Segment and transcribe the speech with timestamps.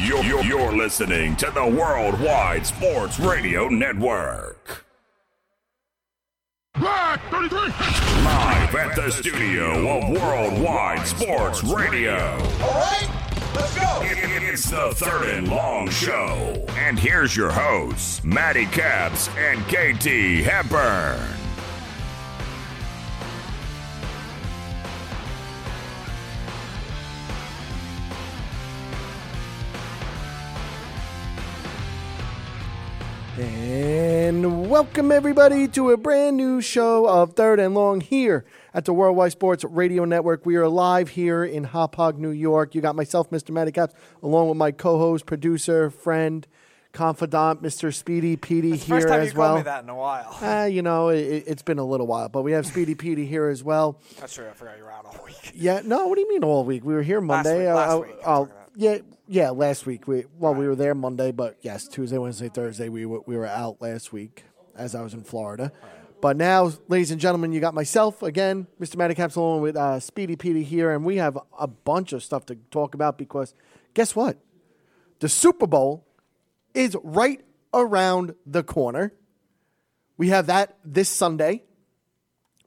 [0.00, 4.84] You're, you're, you're listening to the Worldwide Sports Radio Network.
[6.78, 7.58] Black 33.
[7.60, 12.16] Live at the studio of Worldwide Sports Radio.
[12.16, 13.08] All right,
[13.54, 14.00] let's go.
[14.02, 16.64] It's the third and long show.
[16.70, 21.41] And here's your hosts, Matty Caps and KT Hepburn.
[33.76, 38.92] And welcome everybody to a brand new show of Third and Long here at the
[38.92, 40.44] Worldwide Sports Radio Network.
[40.44, 42.74] We are live here in Hauppauge, New York.
[42.74, 43.48] You got myself, Mr.
[43.48, 46.46] Matty Caps, along with my co-host, producer, friend,
[46.92, 47.94] confidant, Mr.
[47.94, 49.48] Speedy Petey here first time as you well.
[49.54, 50.36] called me that in a while.
[50.42, 53.48] Uh, you know, it, it's been a little while, but we have Speedy Petey here
[53.48, 53.98] as well.
[54.20, 54.48] That's true.
[54.50, 55.50] I forgot you were out all week.
[55.54, 56.84] Yeah, no, what do you mean all week?
[56.84, 57.60] We were here Monday.
[57.68, 58.44] week, last Uh, week, uh,
[58.76, 58.98] yeah,
[59.32, 60.06] yeah, last week.
[60.06, 63.46] We well, we were there Monday, but yes, Tuesday, Wednesday, Thursday, we were, we were
[63.46, 64.44] out last week
[64.76, 65.72] as I was in Florida.
[66.20, 68.96] But now, ladies and gentlemen, you got myself again, Mr.
[68.96, 72.44] Matty Caps, along with uh, Speedy Petey here, and we have a bunch of stuff
[72.46, 73.54] to talk about because
[73.94, 74.36] guess what?
[75.20, 76.06] The Super Bowl
[76.74, 77.40] is right
[77.72, 79.14] around the corner.
[80.18, 81.64] We have that this Sunday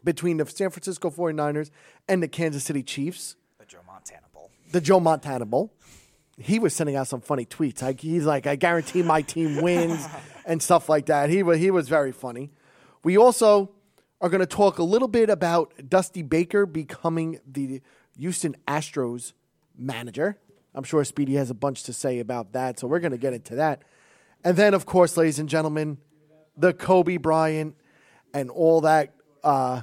[0.04, 1.70] between the San Francisco 49ers
[2.08, 4.50] and the Kansas City Chiefs The Joe Montana Bowl.
[4.72, 5.72] the Joe Montana Bowl.
[6.38, 7.82] He was sending out some funny tweets.
[7.82, 10.06] Like he's like, I guarantee my team wins
[10.46, 11.30] and stuff like that.
[11.30, 12.52] He was he was very funny.
[13.04, 13.72] We also
[14.22, 17.82] are going to talk a little bit about Dusty Baker becoming the
[18.18, 19.34] Houston Astros
[19.78, 20.38] manager.
[20.74, 23.34] I'm sure Speedy has a bunch to say about that, so we're going to get
[23.34, 23.84] into that.
[24.44, 25.98] And then, of course, ladies and gentlemen,
[26.58, 27.76] the Kobe Bryant
[28.34, 29.14] and all that
[29.44, 29.82] uh,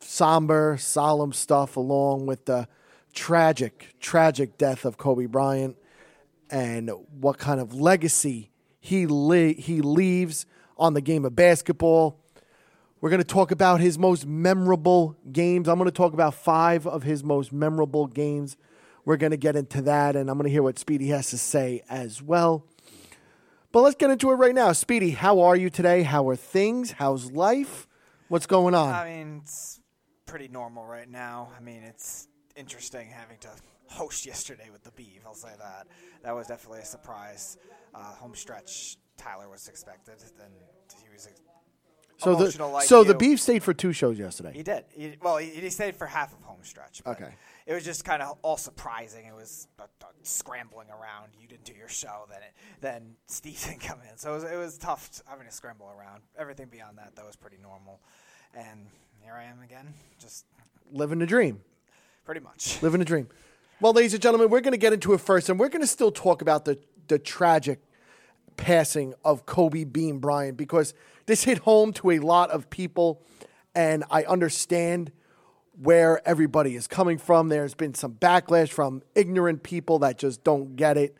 [0.00, 2.68] somber, solemn stuff, along with the
[3.14, 5.76] tragic, tragic death of Kobe Bryant
[6.50, 12.20] and what kind of legacy he le- he leaves on the game of basketball.
[13.00, 15.68] We're going to talk about his most memorable games.
[15.68, 18.56] I'm going to talk about five of his most memorable games.
[19.04, 21.38] We're going to get into that, and I'm going to hear what Speedy has to
[21.38, 22.66] say as well.
[23.72, 24.72] But let's get into it right now.
[24.72, 26.02] Speedy, how are you today?
[26.02, 26.92] How are things?
[26.92, 27.86] How's life?
[28.28, 28.94] What's going on?
[28.94, 29.80] I mean, it's
[30.26, 31.50] pretty normal right now.
[31.56, 33.48] I mean, it's interesting having to
[33.88, 35.22] host yesterday with the Beeve.
[35.26, 35.86] I'll say that.
[36.22, 37.58] That was definitely a surprise.
[37.94, 40.52] Uh, home stretch, Tyler was expected, and
[41.02, 41.26] he was.
[41.26, 41.40] ex-
[42.16, 44.52] so the like so the beef stayed for two shows yesterday.
[44.54, 44.84] He did.
[44.92, 47.02] He, well, he, he stayed for half of home stretch.
[47.04, 47.34] Okay.
[47.66, 49.26] It was just kind of all surprising.
[49.26, 51.32] It was uh, uh, scrambling around.
[51.40, 54.16] You didn't do your show, then it, then Steve didn't come in.
[54.16, 56.22] So it was, it was tough t- having to scramble around.
[56.38, 58.00] Everything beyond that, though, was pretty normal.
[58.54, 58.86] And
[59.20, 60.46] here I am again, just
[60.92, 61.60] Living the dream.
[62.24, 62.78] Pretty much.
[62.82, 63.28] Living a dream.
[63.80, 65.86] Well, ladies and gentlemen, we're going to get into it first, and we're going to
[65.86, 67.80] still talk about the, the tragic
[68.56, 70.94] passing of Kobe Bean Bryant because
[71.26, 73.20] this hit home to a lot of people,
[73.74, 75.12] and I understand
[75.80, 77.48] where everybody is coming from.
[77.48, 81.16] There's been some backlash from ignorant people that just don't get it.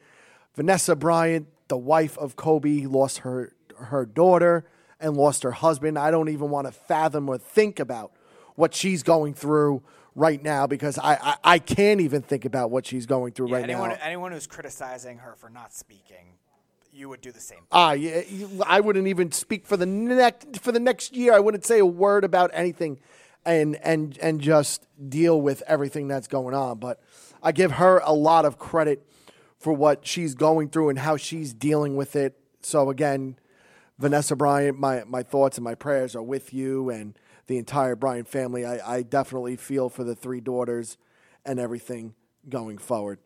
[0.54, 4.64] Vanessa Bryant, the wife of Kobe, lost her her daughter
[5.00, 5.98] and lost her husband.
[5.98, 8.12] I don't even want to fathom or think about
[8.54, 9.82] what she's going through
[10.14, 13.56] right now because I, I, I can't even think about what she's going through Yeah,
[13.56, 13.98] right anyone, now.
[14.02, 16.38] anyone who's criticizing her for not speaking,
[16.92, 17.60] you would do the same.
[17.72, 18.22] Ah, yeah,
[18.66, 21.32] I wouldn't even speak for the next for the next year.
[21.32, 23.00] I wouldn't say a word about anything,
[23.44, 26.78] and and and just deal with everything that's going on.
[26.78, 27.00] But
[27.42, 29.04] I give her a lot of credit
[29.58, 32.38] for what she's going through and how she's dealing with it.
[32.62, 33.38] So again,
[33.98, 38.28] Vanessa Bryant, my my thoughts and my prayers are with you and the entire Bryant
[38.28, 38.64] family.
[38.64, 40.96] I, I definitely feel for the three daughters
[41.44, 42.14] and everything
[42.48, 43.18] going forward.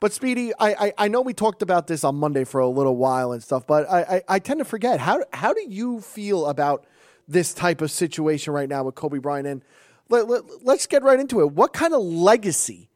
[0.00, 2.96] But Speedy, I, I, I know we talked about this on Monday for a little
[2.96, 4.98] while and stuff, but I, I, I tend to forget.
[4.98, 6.86] How how do you feel about
[7.28, 9.46] this type of situation right now with Kobe Bryant?
[9.46, 9.64] And
[10.08, 11.52] let, let, let's get right into it.
[11.52, 12.90] What kind of legacy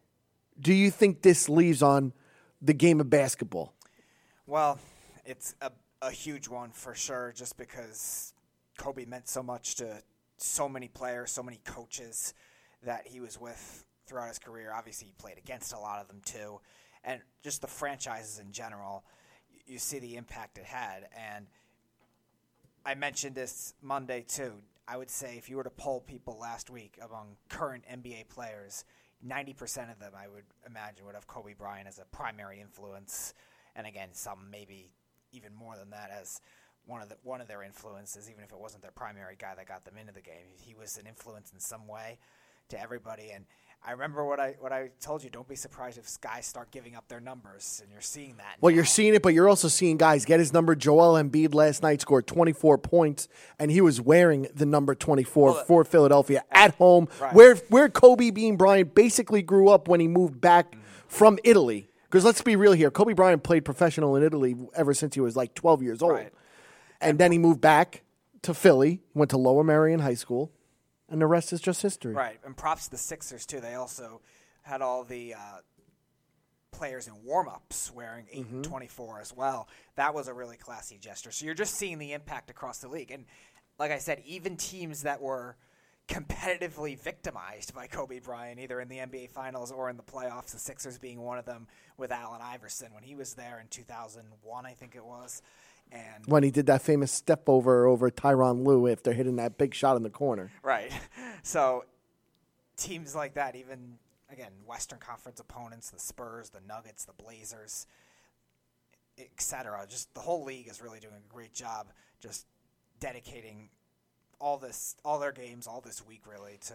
[0.60, 2.12] do you think this leaves on
[2.60, 3.72] the game of basketball?
[4.46, 4.80] Well,
[5.24, 5.70] it's a,
[6.02, 8.34] a huge one for sure, just because
[8.78, 10.02] Kobe meant so much to
[10.36, 12.34] so many players, so many coaches
[12.82, 14.72] that he was with throughout his career.
[14.74, 16.60] Obviously, he played against a lot of them too,
[17.04, 19.04] and just the franchises in general.
[19.66, 21.46] You see the impact it had, and
[22.84, 24.52] I mentioned this Monday too.
[24.86, 28.84] I would say if you were to poll people last week among current NBA players,
[29.26, 33.34] 90% of them, I would imagine, would have Kobe Bryant as a primary influence.
[33.74, 34.92] And again, some maybe
[35.32, 36.40] even more than that as
[36.86, 39.66] one of the, one of their influences, even if it wasn't their primary guy that
[39.66, 40.46] got them into the game.
[40.54, 42.18] He was an influence in some way
[42.68, 43.30] to everybody.
[43.34, 43.44] And
[43.86, 45.30] I remember what I what I told you.
[45.30, 48.56] Don't be surprised if guys start giving up their numbers, and you're seeing that.
[48.60, 48.76] Well, now.
[48.76, 50.74] you're seeing it, but you're also seeing guys get his number.
[50.74, 53.28] Joel Embiid last night scored 24 points,
[53.60, 57.32] and he was wearing the number 24 Well, for Philadelphia at home, Right.
[57.34, 60.80] where where Kobe Bean Bryant basically grew up when he moved back Mm-hmm.
[61.08, 61.88] from Italy.
[62.04, 65.36] Because let's be real here, Kobe Bryant played professional in Italy ever since he was
[65.36, 66.32] like 12 years old, Right.
[67.00, 68.02] And then he moved back
[68.42, 70.52] to Philly, went to Lower Merion High School,
[71.08, 72.14] and the rest is just history.
[72.14, 73.60] Right, and props to the Sixers too.
[73.60, 74.20] They also
[74.62, 75.58] had all the uh,
[76.72, 79.68] players in warm-ups wearing 8 and 24 as well.
[79.96, 81.30] That was a really classy gesture.
[81.30, 83.10] So you're just seeing the impact across the league.
[83.10, 83.24] And
[83.78, 85.56] like I said, even teams that were
[86.08, 90.58] competitively victimized by Kobe Bryant, either in the NBA Finals or in the playoffs, the
[90.58, 91.66] Sixers being one of them
[91.96, 95.42] with Allen Iverson when he was there in 2001, I think it was.
[95.92, 99.74] And When he did that famous step over over Tyronn Lue after hitting that big
[99.74, 100.50] shot in the corner.
[100.62, 100.92] Right.
[101.42, 101.84] So
[102.76, 103.98] teams like that, even
[104.32, 107.86] again, Western Conference opponents, the Spurs, the Nuggets, the Blazers,
[109.16, 109.86] etc.
[109.88, 111.86] Just the whole league is really doing a great job
[112.20, 112.46] just
[112.98, 113.68] dedicating
[114.40, 116.74] all this all their games, all this week really to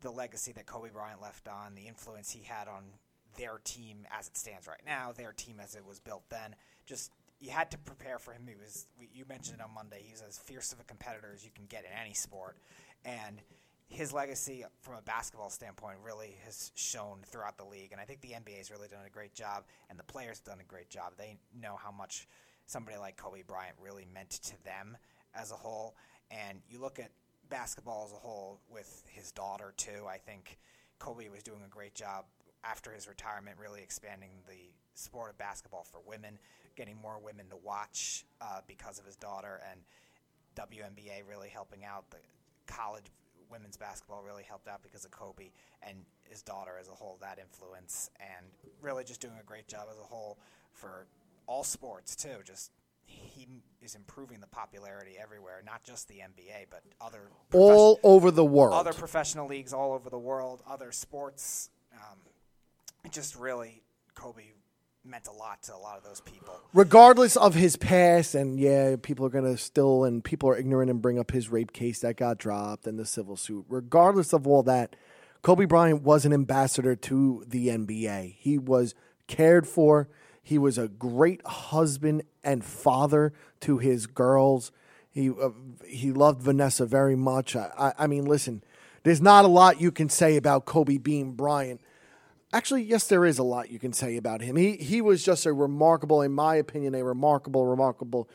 [0.00, 2.84] the legacy that Kobe Bryant left on, the influence he had on
[3.36, 6.54] their team as it stands right now, their team as it was built then.
[6.86, 8.42] Just you had to prepare for him.
[8.46, 10.02] He was you mentioned it on Monday.
[10.06, 12.56] He's as fierce of a competitor as you can get in any sport,
[13.04, 13.40] and
[13.88, 17.90] his legacy from a basketball standpoint really has shown throughout the league.
[17.90, 20.44] And I think the NBA has really done a great job, and the players have
[20.44, 21.14] done a great job.
[21.18, 22.28] They know how much
[22.66, 24.96] somebody like Kobe Bryant really meant to them
[25.34, 25.96] as a whole.
[26.30, 27.10] And you look at
[27.48, 30.06] basketball as a whole with his daughter too.
[30.08, 30.58] I think
[31.00, 32.26] Kobe was doing a great job
[32.62, 36.38] after his retirement, really expanding the sport of basketball for women,
[36.76, 39.80] getting more women to watch uh, because of his daughter, and
[40.56, 42.10] WNBA really helping out.
[42.10, 42.18] The
[42.66, 43.04] college
[43.50, 45.50] women's basketball really helped out because of Kobe
[45.82, 47.18] and his daughter as a whole.
[47.20, 48.46] That influence and
[48.80, 50.38] really just doing a great job as a whole
[50.72, 51.06] for
[51.46, 52.36] all sports too.
[52.44, 52.70] Just
[53.04, 53.48] he
[53.82, 58.74] is improving the popularity everywhere, not just the NBA, but other All over the world.
[58.74, 61.70] other professional leagues all over the world, other sports.
[61.92, 62.18] Um,
[63.10, 63.82] just really
[64.14, 64.42] Kobe
[65.04, 66.60] meant a lot to a lot of those people.
[66.74, 71.00] regardless of his past, and yeah, people are gonna still and people are ignorant and
[71.00, 73.64] bring up his rape case that got dropped and the civil suit.
[73.68, 74.96] Regardless of all that,
[75.42, 78.36] Kobe Bryant was an ambassador to the NBA.
[78.38, 78.94] He was
[79.26, 80.08] cared for.
[80.42, 84.72] He was a great husband and father to his girls.
[85.10, 85.50] He uh,
[85.86, 87.56] he loved Vanessa very much.
[87.56, 88.62] I, I, I mean, listen,
[89.02, 91.80] there's not a lot you can say about Kobe Bean Bryant.
[92.52, 94.56] Actually, yes, there is a lot you can say about him.
[94.56, 98.28] He he was just a remarkable, in my opinion, a remarkable, remarkable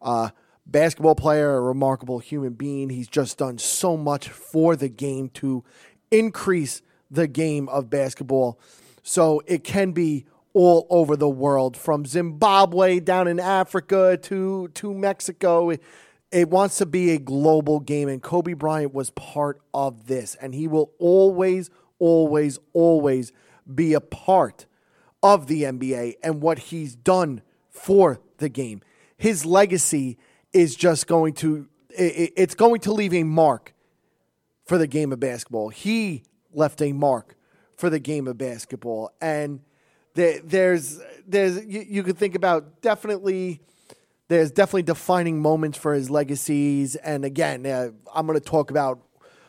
[0.00, 0.30] uh,
[0.66, 2.90] basketball player, a remarkable human being.
[2.90, 5.64] He's just done so much for the game to
[6.12, 6.80] increase
[7.10, 8.58] the game of basketball,
[9.02, 14.94] so it can be all over the world, from Zimbabwe down in Africa to to
[14.94, 15.70] Mexico.
[15.70, 15.82] It,
[16.30, 20.54] it wants to be a global game, and Kobe Bryant was part of this, and
[20.54, 23.32] he will always, always, always
[23.72, 24.66] be a part
[25.22, 28.82] of the NBA and what he's done for the game.
[29.16, 30.18] His legacy
[30.52, 31.68] is just going to
[31.98, 33.72] it's going to leave a mark
[34.66, 35.70] for the game of basketball.
[35.70, 37.36] He left a mark
[37.76, 39.60] for the game of basketball, and
[40.14, 43.60] there, there's there's you, you could think about definitely
[44.28, 46.96] there's definitely defining moments for his legacies.
[46.96, 49.00] And again, uh, I'm going to talk about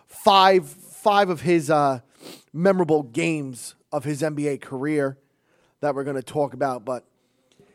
[0.06, 2.00] five five of his uh,
[2.54, 5.18] memorable games of his NBA career
[5.80, 6.86] that we're going to talk about.
[6.86, 7.06] But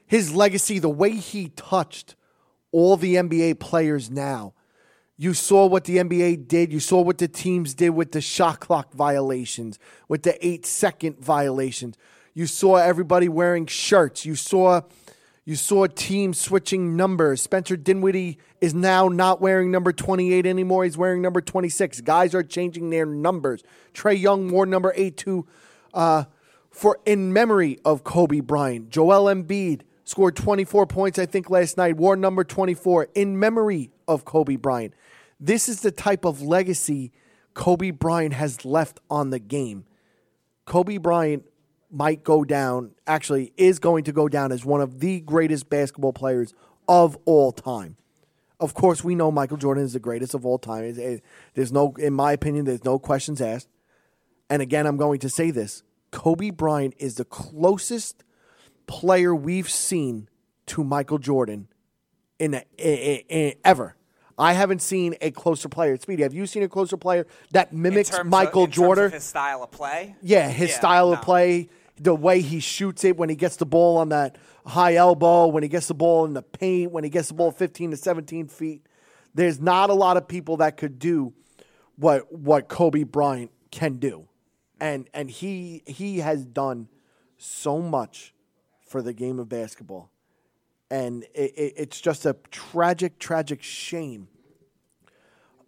[0.07, 2.17] his legacy, the way he touched
[2.73, 4.55] all the NBA players now.
[5.19, 6.73] You saw what the NBA did.
[6.73, 9.79] You saw what the teams did with the shot clock violations,
[10.09, 11.97] with the eight second violations.
[12.35, 14.25] You saw everybody wearing shirts.
[14.25, 14.81] You saw
[15.45, 17.43] you saw teams switching numbers.
[17.43, 20.85] Spencer Dinwiddie is now not wearing number 28 anymore.
[20.85, 22.01] He's wearing number 26.
[22.03, 23.65] Guys are changing their numbers.
[23.93, 25.47] Trae Young wore number 8 to
[25.93, 26.25] uh,
[26.71, 28.89] for in memory of Kobe Bryant.
[28.89, 34.25] Joel Embiid scored 24 points, I think, last night, wore number 24 in memory of
[34.25, 34.95] Kobe Bryant.
[35.41, 37.11] This is the type of legacy
[37.55, 39.87] Kobe Bryant has left on the game.
[40.67, 41.45] Kobe Bryant
[41.91, 46.13] might go down, actually, is going to go down as one of the greatest basketball
[46.13, 46.55] players
[46.87, 47.97] of all time.
[48.63, 50.95] Of course, we know Michael Jordan is the greatest of all time.
[51.55, 53.69] There's no, in my opinion, there's no questions asked.
[54.49, 58.23] And again, I'm going to say this Kobe Bryant is the closest
[58.87, 60.29] player we've seen
[60.67, 61.69] to Michael Jordan
[62.39, 63.97] in, a, i- i- i- ever.
[64.39, 65.97] I haven't seen a closer player.
[65.99, 69.05] Speedy, have you seen a closer player that In mimics of- Michael in terms Jordan?
[69.07, 70.17] of his style of play.
[70.23, 71.69] Yeah, his Yeah, style of play,
[72.01, 75.63] the way he shoots it when he gets the ball on that high elbow, when
[75.63, 78.49] he gets the ball in the paint, when he gets the ball 15 to 17
[78.49, 78.87] feet.
[79.35, 81.33] There's not a lot of people that could do
[81.97, 84.29] what what Kobe Bryant can do.
[84.81, 86.89] And and he he has done
[87.39, 88.35] so much
[88.93, 90.11] for the game of basketball.
[90.91, 94.29] And it, it, it's just a tragic, tragic shame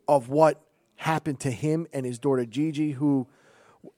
[0.07, 0.61] of what
[0.97, 3.27] happened to him and his daughter Gigi, who,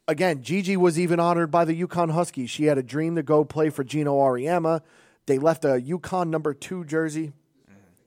[0.09, 2.51] again, Gigi was even honored by the UConn Huskies.
[2.51, 4.83] She had a dream to go play for Geno Auriemma.
[5.27, 7.33] They left a UConn number two jersey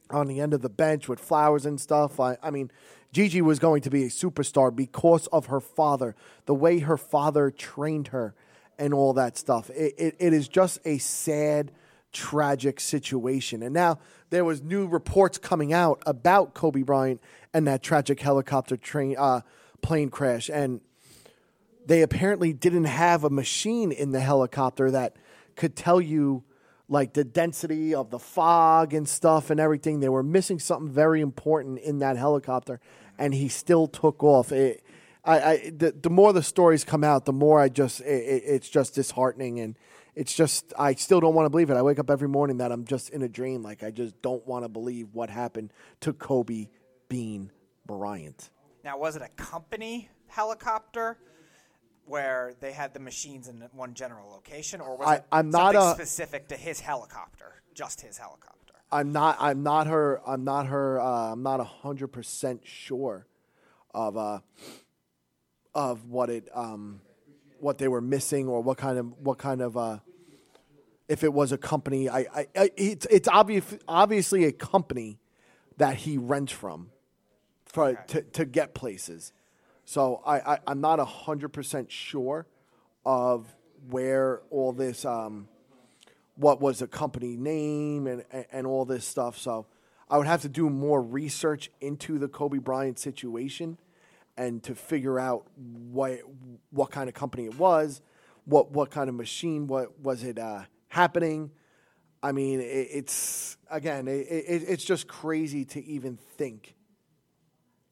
[0.09, 2.19] on the end of the bench with flowers and stuff.
[2.19, 2.71] I, I mean,
[3.11, 7.51] Gigi was going to be a superstar because of her father, the way her father
[7.51, 8.33] trained her,
[8.77, 9.69] and all that stuff.
[9.71, 11.71] It, it, it is just a sad,
[12.11, 13.61] tragic situation.
[13.61, 17.21] And now there was new reports coming out about Kobe Bryant
[17.53, 19.41] and that tragic helicopter train uh,
[19.81, 20.81] plane crash, and
[21.89, 25.15] they apparently didn't have a machine in the helicopter that
[25.55, 26.43] could tell you
[26.87, 29.99] like the density of the fog and stuff and everything.
[29.99, 32.79] They were missing something very important in that helicopter,
[33.17, 34.51] and he still took off.
[34.51, 34.83] It,
[35.25, 38.43] I, I the, the more the stories come out, the more I just it, it-
[38.45, 39.75] it's just disheartening and.
[40.15, 41.77] It's just I still don't want to believe it.
[41.77, 43.61] I wake up every morning that I'm just in a dream.
[43.63, 46.67] Like I just don't want to believe what happened to Kobe
[47.07, 47.51] Bean
[47.85, 48.49] Bryant.
[48.83, 51.17] Now, was it a company helicopter
[52.09, 55.75] where they had the machines in one general location, or was I- it I'm not
[55.75, 58.55] a- specific to his helicopter, just his helicopter?
[58.91, 59.37] I'm not.
[59.39, 60.19] I'm not her.
[60.27, 60.99] I'm not her.
[60.99, 63.27] Uh, I'm not hundred percent sure
[63.93, 64.39] of uh,
[65.75, 67.01] of what it um,
[67.59, 69.99] what they were missing or what kind of what kind of uh,
[71.07, 72.09] if it was a company.
[72.09, 75.19] I, I, I it's it's obvious obviously a company
[75.77, 76.89] that he rents from
[77.65, 79.31] for to to get places.
[79.89, 82.45] So I, I I'm not hundred percent sure
[83.07, 83.47] of
[83.89, 85.47] where all this um,
[86.35, 89.35] what was the company name and, and, and all this stuff.
[89.39, 89.65] So
[90.07, 93.79] I would have to do more research into the Kobe Bryant situation
[94.37, 96.19] and to figure out what
[96.69, 98.03] what kind of company it was,
[98.45, 101.49] what what kind of machine, what was it uh, happening.
[102.21, 106.75] I mean, it, it's again, it, it, it's just crazy to even think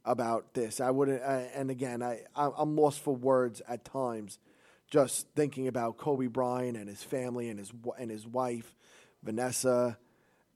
[0.08, 0.80] about this.
[0.80, 4.40] I wouldn't, uh, and again, I I'm I'm lost for words at times,
[4.90, 8.76] just thinking about Kobe Bryant and his family and his and his wife,
[9.22, 9.98] Vanessa,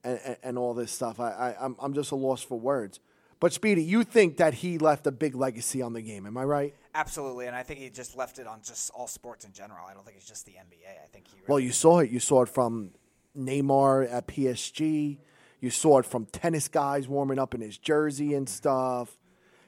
[0.02, 1.20] and, and, and all this stuff.
[1.20, 2.98] I, I I'm I'm just a loss for words.
[3.38, 6.26] But Speedy, you think that he left a big legacy on the game?
[6.26, 6.74] Am I right?
[6.94, 9.84] Absolutely, and I think he just left it on just all sports in general.
[9.88, 10.88] I don't think it's just the NBA.
[10.88, 11.34] I think he.
[11.36, 12.10] Really Well, you saw it.
[12.10, 12.92] You saw it from
[13.36, 15.18] Neymar at PSG.
[15.60, 19.16] You saw it from tennis guys warming up in his jersey and stuff.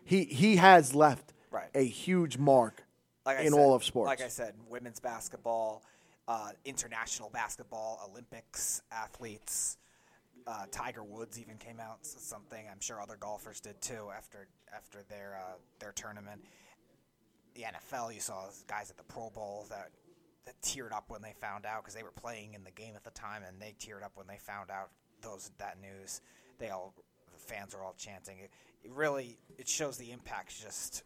[0.04, 1.70] He he has left Right.
[1.74, 2.84] a huge mark
[3.24, 4.06] like in said- all of sports.
[4.08, 5.82] Like I said, women's basketball,
[6.28, 9.78] uh, international basketball, Olympics athletes.
[10.46, 12.68] Uh, Tiger Woods even came out something.
[12.70, 16.44] I'm sure other golfers did too after after their uh, their tournament.
[17.54, 19.90] The NFL, you saw guys at the Pro Bowl that
[20.44, 23.04] that teared up when they found out because they were playing in the game at
[23.04, 24.90] the time, and they teared up when they found out
[25.22, 26.20] those that news.
[26.58, 26.92] They all
[27.32, 28.36] the fans are all chanting.
[28.84, 31.02] It, really it shows the impact just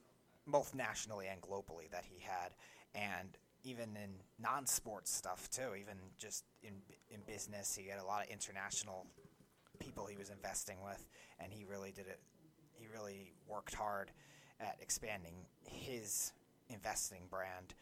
[0.47, 2.53] both nationally and globally that he had,
[2.95, 3.29] and
[3.65, 5.75] even in non-sports stuff too.
[5.81, 6.75] Even just in
[7.11, 9.07] in business, he had a lot of international
[9.79, 11.07] people he was investing with,
[11.39, 12.21] and he really did it.
[12.73, 14.11] He really worked hard
[14.61, 16.33] at expanding his
[16.69, 17.75] investing brand,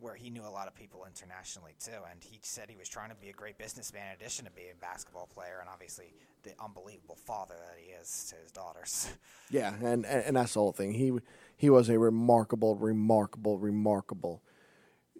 [0.00, 2.00] where he knew a lot of people internationally too.
[2.10, 4.68] And he said he was trying to be a great businessman in addition to being
[4.72, 6.14] a basketball player, and obviously
[6.44, 9.10] the unbelievable father that he is to his daughters.
[9.50, 10.92] Yeah, and, and that's the whole thing.
[10.92, 11.10] He
[11.56, 14.42] he was a remarkable, remarkable, remarkable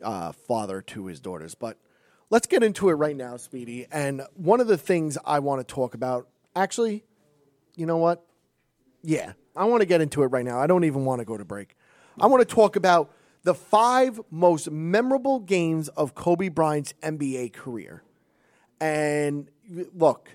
[0.02, 1.54] uh, father to his daughters.
[1.54, 1.78] But
[2.28, 3.86] let's get into it right now, Speedy.
[3.90, 7.04] And one of the things I want to talk about, actually,
[7.74, 8.22] you know what?
[9.02, 10.60] Yeah, I want to get into it right now.
[10.60, 11.74] I don't even want to go to break.
[12.20, 13.10] I want to talk about
[13.42, 18.02] the five most memorable games of Kobe Bryant's NBA career.
[18.80, 19.50] And
[19.94, 20.30] look,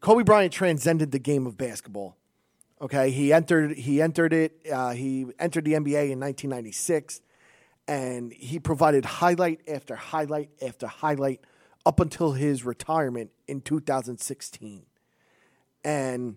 [0.00, 2.16] Kobe Bryant transcended the game of basketball.
[2.80, 4.60] Okay, he entered he entered it.
[4.72, 7.20] Uh, he entered the NBA in 1996,
[7.88, 11.40] and he provided highlight after highlight after highlight
[11.84, 14.86] up until his retirement in 2016.
[15.84, 16.36] And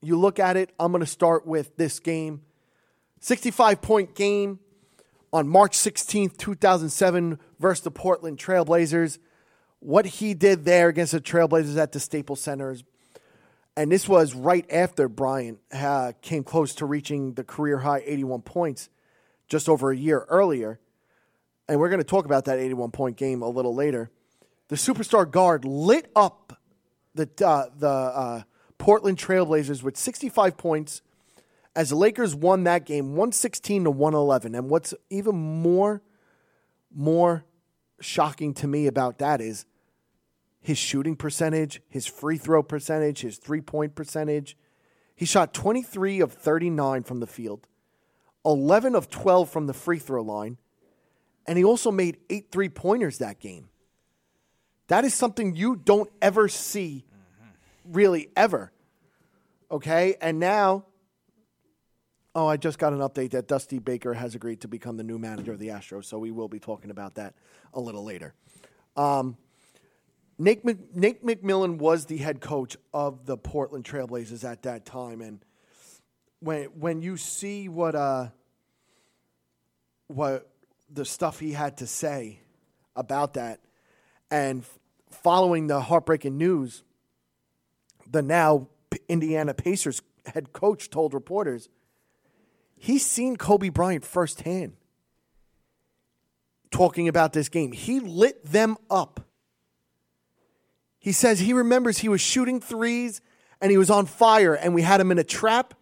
[0.00, 0.72] you look at it.
[0.78, 2.42] I'm going to start with this game,
[3.20, 4.60] 65 point game
[5.32, 9.18] on March 16th, 2007, versus the Portland Trailblazers.
[9.80, 12.74] What he did there against the Trailblazers at the Staples Center
[13.76, 18.42] And this was right after Bryant uh, came close to reaching the career high 81
[18.42, 18.88] points
[19.48, 20.80] just over a year earlier.
[21.68, 24.10] And we're going to talk about that 81 point game a little later.
[24.68, 26.60] The superstar guard lit up
[27.14, 28.42] the, uh, the uh,
[28.78, 31.02] Portland Trailblazers with 65 points
[31.76, 34.54] as the Lakers won that game 116 to 111.
[34.54, 36.02] And what's even more
[36.92, 37.44] more
[38.00, 39.66] shocking to me about that is
[40.60, 44.56] his shooting percentage, his free throw percentage, his three point percentage.
[45.14, 47.68] He shot 23 of 39 from the field,
[48.44, 50.58] 11 of 12 from the free throw line,
[51.46, 53.68] and he also made eight three pointers that game.
[54.88, 57.04] That is something you don't ever see,
[57.84, 58.72] really, ever.
[59.70, 60.16] Okay?
[60.20, 60.84] And now,
[62.36, 65.18] oh, I just got an update that Dusty Baker has agreed to become the new
[65.18, 67.34] manager of the Astros, so we will be talking about that
[67.72, 68.34] a little later.
[68.94, 69.38] Um,
[70.38, 75.22] Nate, Mc, Nate McMillan was the head coach of the Portland Trailblazers at that time,
[75.22, 75.42] and
[76.40, 78.28] when when you see what uh
[80.08, 80.46] what
[80.92, 82.40] the stuff he had to say
[82.94, 83.60] about that,
[84.30, 84.62] and
[85.10, 86.84] following the heartbreaking news,
[88.10, 88.68] the now
[89.08, 91.70] Indiana Pacers head coach told reporters
[92.76, 94.74] he's seen Kobe Bryant firsthand
[96.70, 97.72] talking about this game.
[97.72, 99.20] He lit them up.
[100.98, 103.20] He says he remembers he was shooting threes
[103.60, 105.72] and he was on fire, and we had him in a trap.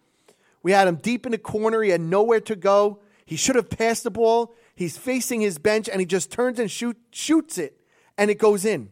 [0.63, 1.81] We had him deep in the corner.
[1.81, 3.01] He had nowhere to go.
[3.25, 4.55] He should have passed the ball.
[4.75, 7.79] He's facing his bench and he just turns and shoot, shoots it,
[8.17, 8.91] and it goes in.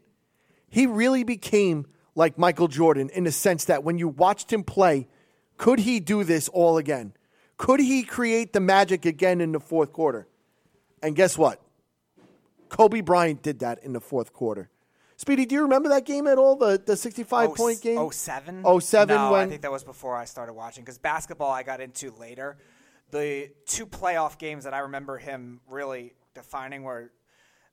[0.70, 5.08] He really became like Michael Jordan in the sense that when you watched him play,
[5.58, 7.14] could he do this all again?
[7.58, 10.28] Could he create the magic again in the fourth quarter?
[11.02, 11.62] And guess what?
[12.70, 14.70] Kobe Bryant did that in the fourth quarter.
[15.18, 16.56] Speedy, do you remember that game at all?
[16.56, 17.98] The the 65 point game?
[17.98, 18.64] Oh seven.
[18.82, 22.12] 07 No, I think that was before I started watching because basketball I got into
[22.20, 22.58] later.
[23.12, 27.12] The two playoff games that I remember him really defining were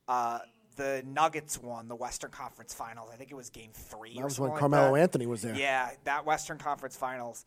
[0.07, 0.41] uh,
[0.77, 3.11] the Nuggets won the Western Conference Finals.
[3.13, 4.15] I think it was Game Three.
[4.15, 5.01] That or was when like Carmelo that.
[5.01, 5.55] Anthony was there.
[5.55, 7.47] Yeah, that Western Conference Finals.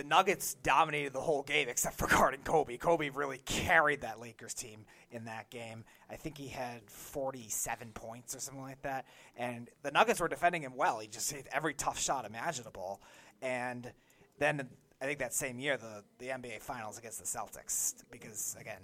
[0.00, 2.78] The Nuggets dominated the whole game except for guarding Kobe.
[2.78, 5.84] Kobe really carried that Lakers team in that game.
[6.08, 9.04] I think he had 47 points or something like that.
[9.36, 11.00] And the Nuggets were defending him well.
[11.00, 13.02] He just hit every tough shot imaginable.
[13.42, 13.92] And
[14.38, 14.70] then
[15.02, 18.80] I think that same year, the, the NBA Finals against the Celtics, because, again,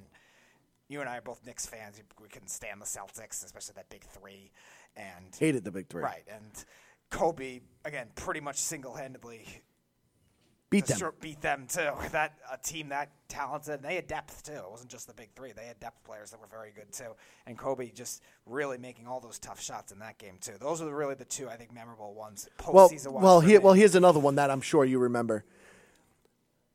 [0.89, 1.99] you and I are both Knicks fans.
[2.21, 4.51] We couldn't stand the Celtics, especially that big three.
[4.95, 6.03] And Hated the big three.
[6.03, 6.63] Right, and
[7.09, 9.63] Kobe again, pretty much single-handedly
[10.69, 10.95] Beat them.
[10.95, 11.91] destroy- beat them too.
[12.13, 14.53] That a team that talented, and they had depth too.
[14.53, 17.15] It wasn't just the big three; they had depth players that were very good too.
[17.47, 20.55] And Kobe just really making all those tough shots in that game too.
[20.59, 22.49] Those are really the two I think memorable ones.
[22.73, 23.65] Well, Postseason well, here, me.
[23.65, 25.45] well, here's another one that I'm sure you remember.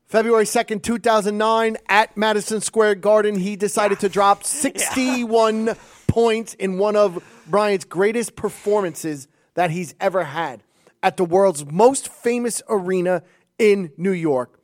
[0.06, 5.74] February 2nd, 2009, at Madison Square Garden, he decided to drop 61
[6.08, 10.64] points in one of Bryant's greatest performances that he's ever had
[11.02, 13.24] at the world's most famous arena
[13.62, 14.60] in New York.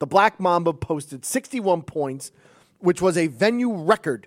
[0.00, 2.32] The Black Mamba posted 61 points,
[2.80, 4.26] which was a venue record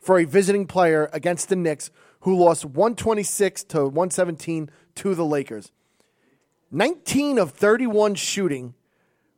[0.00, 5.72] for a visiting player against the Knicks, who lost 126 to 117 to the Lakers.
[6.70, 8.74] 19 of 31 shooting.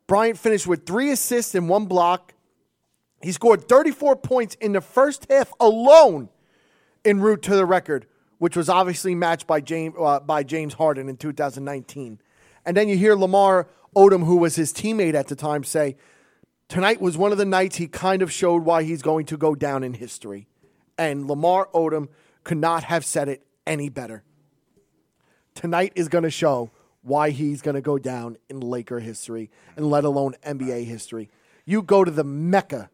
[0.07, 2.35] Bryant finished with three assists and one block.
[3.23, 6.29] He scored 34 points in the first half alone
[7.07, 11.09] en route to the record, which was obviously matched by James, uh, by James Harden
[11.09, 12.21] in 2019.
[12.67, 15.97] And then you hear Lamar Odom, who was his teammate at the time, say,
[16.69, 19.55] Tonight was one of the nights he kind of showed why he's going to go
[19.55, 20.49] down in history.
[20.99, 22.09] And Lamar Odom
[22.45, 24.25] could not have said it any better.
[25.55, 26.71] Tonight is going to show
[27.03, 31.31] why he's going to go down in Laker history and let alone NBA history.
[31.65, 32.91] You go to the mecca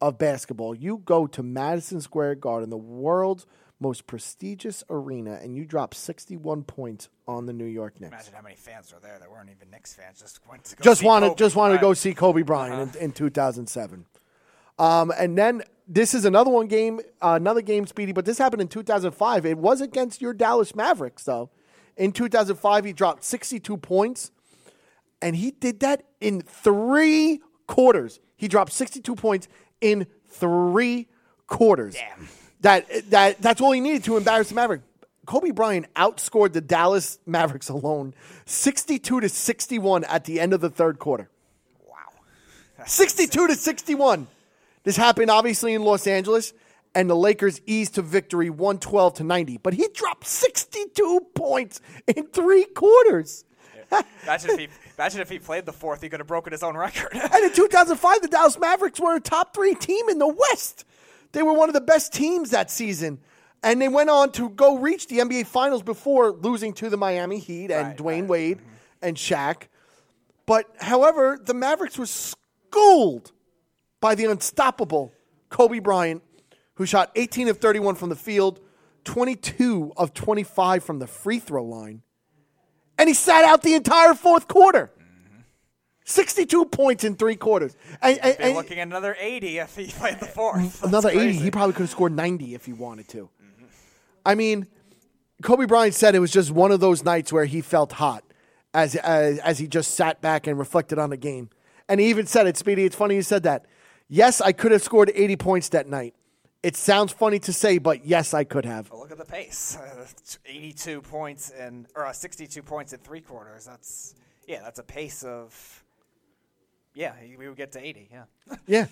[0.00, 0.74] of basketball.
[0.74, 3.46] You go to Madison Square Garden, the world's
[3.82, 8.12] most prestigious arena, and you dropped 61 points on the New York Knicks.
[8.12, 10.20] Imagine how many fans were there that weren't even Knicks fans.
[10.20, 11.38] Just went to go just see wanted Kobe.
[11.38, 14.06] just wanted to go see Kobe Bryant in, in 2007.
[14.78, 18.62] Um, and then this is another one game, uh, another game, Speedy, but this happened
[18.62, 19.44] in 2005.
[19.44, 21.50] It was against your Dallas Mavericks, though.
[21.96, 24.30] In 2005, he dropped 62 points,
[25.20, 28.20] and he did that in three quarters.
[28.36, 29.48] He dropped 62 points
[29.80, 31.08] in three
[31.46, 31.94] quarters.
[31.94, 32.28] Damn.
[32.62, 34.84] That that that's all he needed to embarrass the Mavericks.
[35.26, 38.14] Kobe Bryant outscored the Dallas Mavericks alone,
[38.46, 41.28] 62 to 61 at the end of the third quarter.
[41.88, 41.96] Wow.
[42.76, 44.26] That's 62 to 61.
[44.82, 46.52] This happened obviously in Los Angeles,
[46.94, 49.58] and the Lakers eased to victory 112 to 90.
[49.58, 53.44] But he dropped 62 points in three quarters.
[54.24, 56.76] imagine if he imagine if he played the fourth, he could have broken his own
[56.76, 57.10] record.
[57.12, 60.84] And in 2005, the Dallas Mavericks were a top three team in the West.
[61.32, 63.18] They were one of the best teams that season.
[63.62, 67.38] And they went on to go reach the NBA Finals before losing to the Miami
[67.38, 68.28] Heat and Right, Dwyane right.
[68.28, 68.68] Wade mm-hmm.
[69.02, 69.68] and Shaq.
[70.46, 73.32] But however, the Mavericks were schooled
[74.00, 75.12] by the unstoppable
[75.48, 76.22] Kobe Bryant,
[76.74, 78.60] who shot 18 of 31 from the field,
[79.04, 82.02] 22 of 25 from the free throw line,
[82.98, 84.90] and he sat out the entire fourth quarter.
[86.04, 87.76] 62 points in three quarters.
[88.00, 90.80] And, and- and looking at another 80 if he played the fourth.
[90.80, 91.32] That's another 80.
[91.32, 93.28] He probably could have scored 90 if he wanted to.
[94.24, 94.66] I mean,
[95.42, 98.22] Kobe Bryant said it was just one of those nights where he felt hot
[98.74, 101.50] as, as, as he just sat back and reflected on the game.
[101.88, 102.84] And he even said it, Speedy.
[102.84, 103.66] It's funny you said that.
[104.08, 106.14] Yes, I could have scored 80 points that night.
[106.62, 108.88] It sounds funny to say, but yes, I could have.
[108.88, 109.76] But look at the pace.
[109.76, 110.06] Uh,
[110.46, 113.64] 82 points and or uh, 62 points in three quarters.
[113.64, 114.14] That's
[114.46, 115.82] yeah, that's a pace of
[116.94, 118.08] yeah, we would get to 80.
[118.10, 118.24] Yeah.
[118.66, 118.86] Yeah.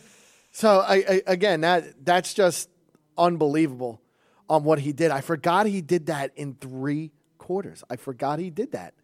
[0.53, 2.69] So I, I again that that's just
[3.17, 4.01] unbelievable
[4.49, 5.13] on what he did.
[5.13, 7.85] I forgot he did that in three quarters.
[7.89, 8.95] I forgot he did that,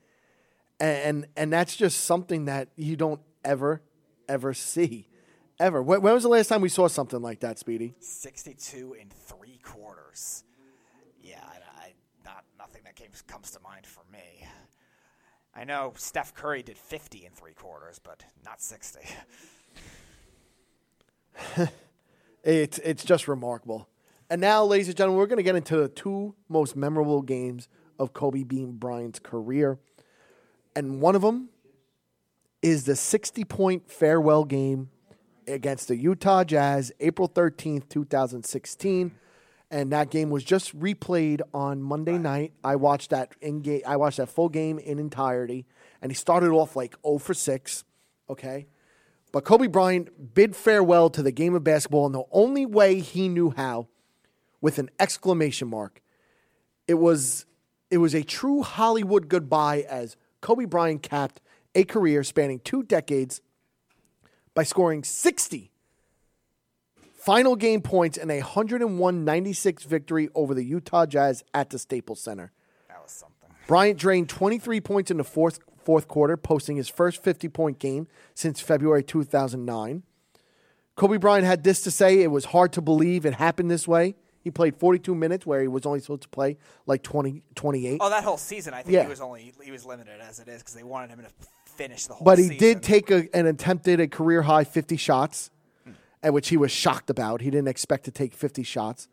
[0.80, 3.80] and and that's just something that you don't ever
[4.28, 5.08] ever see,
[5.58, 5.82] ever.
[5.82, 7.94] When, when was the last time we saw something like that, Speedy?
[8.00, 10.44] 62 in three quarters.
[11.22, 11.92] Yeah, I, I,
[12.24, 14.46] not nothing that came, comes to mind for me.
[15.56, 19.00] I know Steph Curry did 50 in three quarters, but not 60.
[22.46, 23.88] It's it's just remarkable.
[24.30, 27.68] And now, ladies and gentlemen, we're going to get into the two most memorable games
[27.98, 29.80] of Kobe Bean Bryant's career,
[30.76, 31.48] and one of them
[32.62, 34.90] is the 60 point farewell game
[35.48, 39.10] against the Utah Jazz, April 13th, 2016.
[39.70, 42.52] And that game was just replayed on Monday night.
[42.62, 43.82] I watched that in game.
[43.86, 45.66] I watched that full game in entirety,
[46.00, 47.84] and he started off like 0 for 6.
[48.30, 48.66] Okay,
[49.32, 53.28] but Kobe Bryant bid farewell to the game of basketball in the only way he
[53.28, 53.88] knew how,
[54.60, 56.00] with an exclamation mark.
[56.86, 57.44] It was
[57.90, 61.40] it was a true Hollywood goodbye as Kobe Bryant capped
[61.74, 63.40] a career spanning two decades
[64.54, 65.70] by scoring 60
[67.26, 72.52] final game points in a 101-96 victory over the Utah Jazz at the Staples Center.
[72.88, 73.50] That was something.
[73.66, 78.60] Bryant drained 23 points in the fourth fourth quarter, posting his first 50-point game since
[78.60, 80.02] February 2009.
[80.96, 84.16] Kobe Bryant had this to say, it was hard to believe it happened this way.
[84.42, 87.98] He played 42 minutes where he was only supposed to play like 20 28.
[88.00, 89.02] Oh, that whole season, I think Yeah.
[89.02, 92.06] he was only he was limited as it is because they wanted him to finish
[92.06, 92.24] the whole.
[92.24, 92.58] But he season.
[92.58, 95.50] did take a, an attempted a career high 50 shots,
[96.26, 97.40] at which he was shocked about.
[97.40, 99.06] He didn't expect to take 50 shots.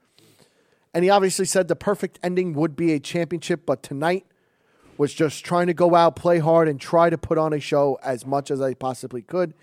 [0.96, 4.26] And he obviously said the perfect ending would be a championship, but tonight
[4.98, 8.00] was just trying to go out, play hard, and try to put on a show
[8.04, 9.54] as much as I possibly could.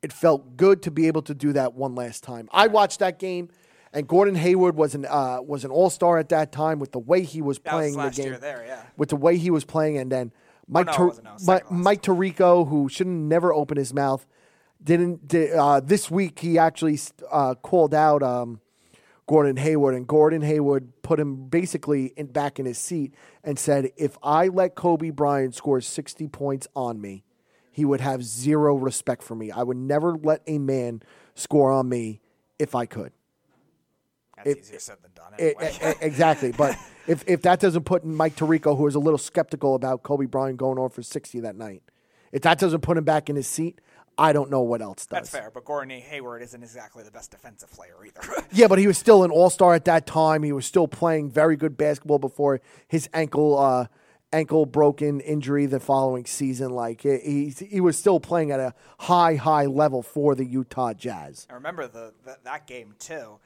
[0.00, 2.48] It felt good to be able to do that one last time.
[2.52, 3.48] I watched that game,
[3.92, 7.00] and Gordon Hayward was an uh, was an all star at that time with the
[7.00, 8.82] way he was playing was the game there, yeah.
[8.96, 10.32] with the way he was playing, and then
[10.68, 11.70] Mike no, Tar- No, Mi- second last.
[11.72, 14.24] Mike Tirico, who shouldn't never open his mouth,
[14.84, 15.28] didn't.
[15.28, 16.98] Did, uh, this week he actually
[17.30, 18.60] uh, called out um,
[19.26, 23.14] Gordon Hayward, and Gordon Hayward put him basically in, back in his seat
[23.44, 27.24] and said, "If I let Kobe Bryant score sixty points on me,
[27.70, 29.50] he would have zero respect for me.
[29.50, 31.02] I would never let a man
[31.34, 32.20] score on me
[32.58, 33.12] if I could."
[34.36, 35.32] That's it- easier said than done.
[35.38, 35.72] Anyway.
[35.82, 36.52] e- e- exactly.
[36.56, 40.26] But if, if that doesn't put Mike Tirico, who was a little skeptical about Kobe
[40.26, 41.82] Bryant going on for 60 that night,
[42.30, 43.80] if that doesn't put him back in his seat,
[44.18, 45.08] I don't know what else does.
[45.10, 48.20] That's fair, but Gordon Hayward isn't exactly the best defensive player either.
[48.54, 50.42] Yeah, but he was still an all star at that time.
[50.42, 53.86] He was still playing very good basketball before his ankle uh,
[54.32, 56.70] ankle broken injury the following season.
[56.70, 60.92] Like he, he he was still playing at a high high level for the Utah
[60.92, 61.46] Jazz.
[61.50, 63.38] I remember the, the that game too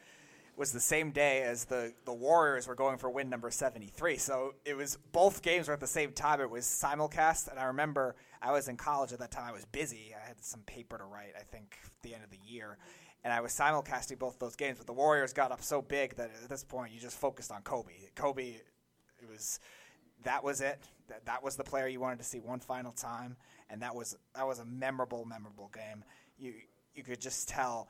[0.57, 4.17] was the same day as the the Warriors were going for win number 73.
[4.17, 6.41] So it was both games were at the same time.
[6.41, 9.49] It was simulcast and I remember I was in college at that time.
[9.49, 10.15] I was busy.
[10.15, 12.79] I had some paper to write, I think, at the end of the year.
[13.25, 16.31] And I was simulcasting both those games, but the Warriors got up so big that
[16.45, 17.91] at this point you just focused on Kobe.
[18.15, 18.55] Kobe
[19.21, 19.59] it was
[20.23, 20.81] that was it.
[21.09, 23.37] That, that was the player you wanted to see one final time,
[23.69, 26.05] and that was that was a memorable, memorable game.
[26.39, 26.55] You
[26.95, 27.89] you could just tell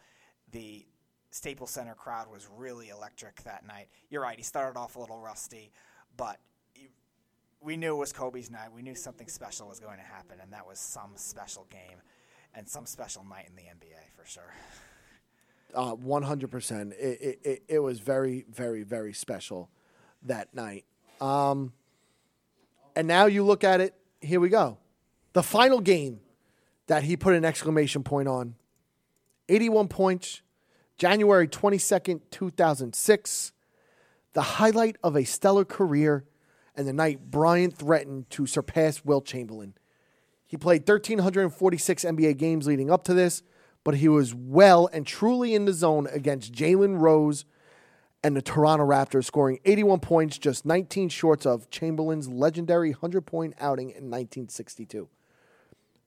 [0.53, 0.87] the
[1.31, 3.89] Staples Center crowd was really electric that night.
[4.09, 5.71] You're right; he started off a little rusty,
[6.17, 6.39] but
[7.67, 8.73] we knew it was Kobe's night.
[8.73, 11.99] We knew something special was going to happen, and that was some special game
[12.55, 14.55] and some special night in the NBA for sure.
[15.75, 16.95] Uh, One hundred percent.
[16.99, 19.69] It it it was very very very special
[20.23, 20.85] that night.
[21.21, 21.73] Um,
[22.95, 23.95] and now you look at it.
[24.21, 24.79] Here we go.
[25.33, 26.21] The final game
[26.87, 28.55] that he put an exclamation point on
[29.49, 30.41] 81 points,
[30.99, 33.53] January 22nd, 2006.
[34.33, 36.25] The highlight of a stellar career
[36.77, 39.75] and the night Bryant threatened to surpass Wilt Chamberlain.
[40.47, 43.43] He played 1,346 NBA games leading up to this,
[43.83, 47.45] but he was well and truly in the zone against Jalen Rose
[48.23, 53.55] and the Toronto Raptors, scoring 81 points, just 19 shorts of Chamberlain's legendary 100 point
[53.61, 55.09] outing in 1962.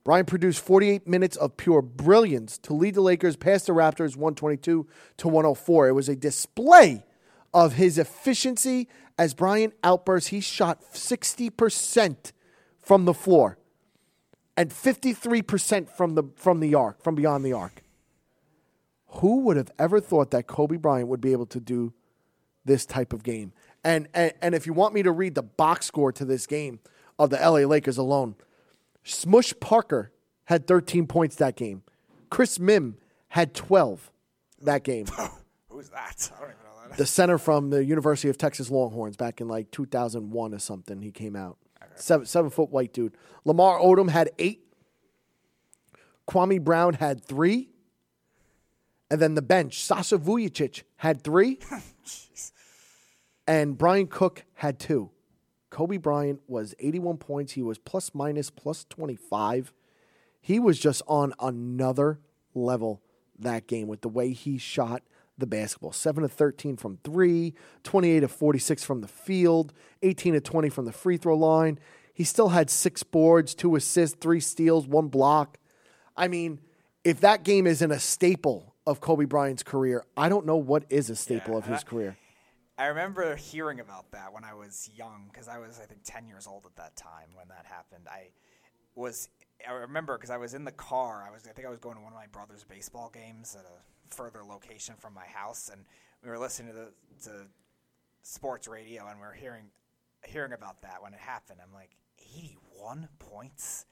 [0.04, 4.88] Bryant produced 48 minutes of pure brilliance to lead the Lakers past the Raptors 122
[5.18, 5.90] to 104.
[5.90, 7.04] It was a display
[7.54, 10.30] of his efficiency as Bryant outbursts.
[10.30, 12.32] He shot 60%
[12.80, 13.58] from the floor
[14.58, 17.84] and 53% from the from the arc, from beyond the arc.
[19.14, 21.94] Who would have ever thought that Kobe Bryant would be able to do
[22.66, 23.54] this type of game?
[23.84, 26.80] And and, and if you want me to read the box score to this game
[27.18, 28.36] of the LA Lakers alone,
[29.04, 30.12] Smush Parker
[30.46, 31.84] had 13 points that game.
[32.30, 32.96] Chris Mihm
[33.30, 34.12] had 12
[34.62, 35.06] that game.
[35.70, 36.32] Who's that?
[36.36, 39.72] I don't even know the center from the University of Texas Longhorns back in like
[39.72, 41.02] 2001 or something.
[41.02, 41.58] He came out.
[41.96, 43.16] Seven, seven foot white dude.
[43.46, 44.66] Lamar Odom had eight.
[46.28, 47.70] Kwame Brown had three.
[49.12, 51.60] And then the bench, Sasha Vujacic had three.
[53.48, 55.10] and Brian Cook had two.
[55.70, 57.54] Kobe Bryant was 81 points.
[57.54, 59.74] He was plus minus plus 25.
[60.42, 62.20] He was just on another
[62.54, 63.02] level
[63.38, 65.04] that game with the way he shot
[65.40, 65.92] the basketball.
[65.92, 70.86] 7 to 13 from 3, 28 to 46 from the field, 18 to 20 from
[70.86, 71.80] the free throw line.
[72.14, 75.58] He still had 6 boards, 2 assists, 3 steals, 1 block.
[76.18, 76.60] I mean,
[77.04, 81.10] if that game isn't a staple of Kobe Bryant's career, I don't know what is
[81.10, 82.18] a staple of his career.
[82.78, 86.28] I remember hearing about that when I was young because I was, I think, 10
[86.28, 88.08] years old at that time when that happened.
[88.10, 88.30] I
[88.96, 89.28] was,
[89.68, 91.26] I remember because I was in the car.
[91.28, 93.66] I was, I think I was going to one of my brother's baseball games at
[93.66, 95.86] a further location from my house, and
[96.24, 96.92] we were listening to the
[97.24, 97.46] to
[98.22, 99.66] sports radio, and we were hearing
[100.26, 101.60] hearing about that when it happened.
[101.64, 101.92] I'm like,
[102.38, 103.86] 81 points?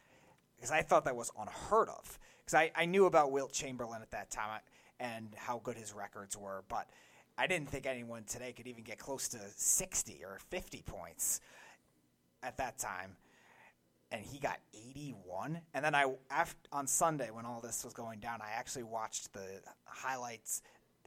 [0.56, 2.20] Because I thought that was unheard of.
[2.40, 4.62] Because I, I knew about Wilt Chamberlain at that time
[5.00, 6.90] and how good his records were, but
[7.38, 11.42] I didn't think anyone today could even get close to 60 or 50 points
[12.42, 13.16] at that time.
[14.12, 15.60] And he got 81.
[15.74, 19.34] And then I, after, on Sunday when all this was going down, I actually watched
[19.34, 20.62] the highlights.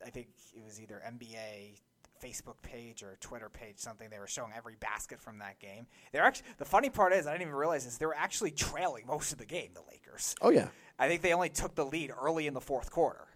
[0.05, 1.81] I think it was either NBA
[2.23, 5.87] Facebook page or Twitter page, something they were showing every basket from that game.
[6.13, 7.97] They're actually the funny part is I didn't even realize this.
[7.97, 9.71] They were actually trailing most of the game.
[9.75, 10.35] The Lakers.
[10.43, 10.69] Oh, yeah.
[10.99, 13.27] I think they only took the lead early in the fourth quarter,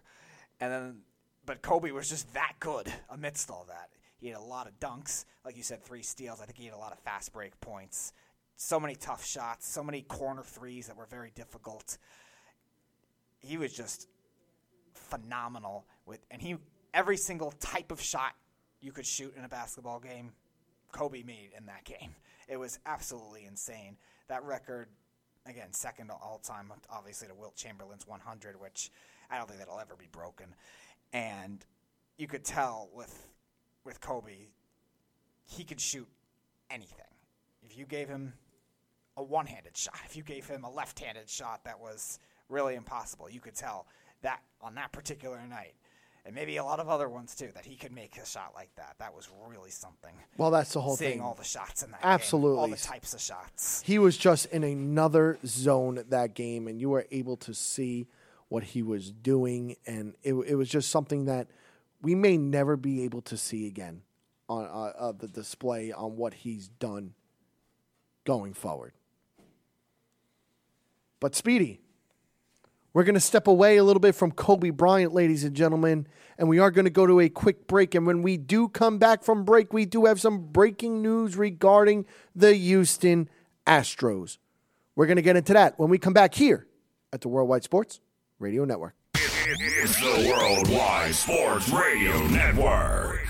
[0.59, 0.97] and then
[1.45, 3.89] but Kobe was just that good amidst all that.
[4.17, 6.41] He had a lot of dunks, like you said, three steals.
[6.41, 8.13] I think he had a lot of fast break points.
[8.57, 11.97] So many tough shots, so many corner threes that were very difficult.
[13.39, 14.07] He was just
[14.93, 16.55] phenomenal with, and he
[16.93, 18.33] every single type of shot
[18.81, 20.31] you could shoot in a basketball game,
[20.91, 22.15] Kobe made in that game.
[22.47, 23.97] It was absolutely insane.
[24.27, 24.87] That record,
[25.47, 28.91] again, second all time, obviously to Wilt Chamberlain's 100, which
[29.31, 30.53] I don't think that'll ever be broken
[31.15, 31.65] and
[32.17, 33.27] you could tell with
[33.85, 34.49] with Kobe,
[35.45, 36.07] he could shoot
[36.69, 37.05] anything.
[37.63, 38.33] If you gave him
[39.17, 43.39] a one-handed shot, if you gave him a left-handed shot that was really impossible, you
[43.39, 43.87] could tell
[44.21, 45.73] that on that particular night,
[46.25, 48.69] and maybe a lot of other ones too, that he could make a shot like
[48.75, 48.95] that.
[48.99, 50.13] That was really something.
[50.37, 51.21] Well, that's the whole Seeing thing.
[51.21, 52.55] all the shots in that Absolutely.
[52.55, 53.81] game, all the types of shots.
[53.85, 58.07] he was just in another zone that game, and you were able to see
[58.49, 61.47] what he was doing, and it, it was just something that
[62.01, 64.01] we may never be able to see again
[64.47, 67.13] on uh, uh, the display on what he's done
[68.25, 68.93] going forward.
[71.19, 71.81] But Speedy,
[72.93, 76.47] we're going to step away a little bit from Kobe Bryant, ladies and gentlemen, and
[76.47, 77.93] we are going to go to a quick break.
[77.93, 82.05] And when we do come back from break, we do have some breaking news regarding
[82.35, 83.29] the Houston
[83.67, 84.37] Astros.
[84.95, 86.67] We're going to get into that when we come back here
[87.11, 87.99] at the Worldwide Sports
[88.39, 88.95] Radio Network.
[89.13, 93.24] It's the Worldwide Sports Radio Network.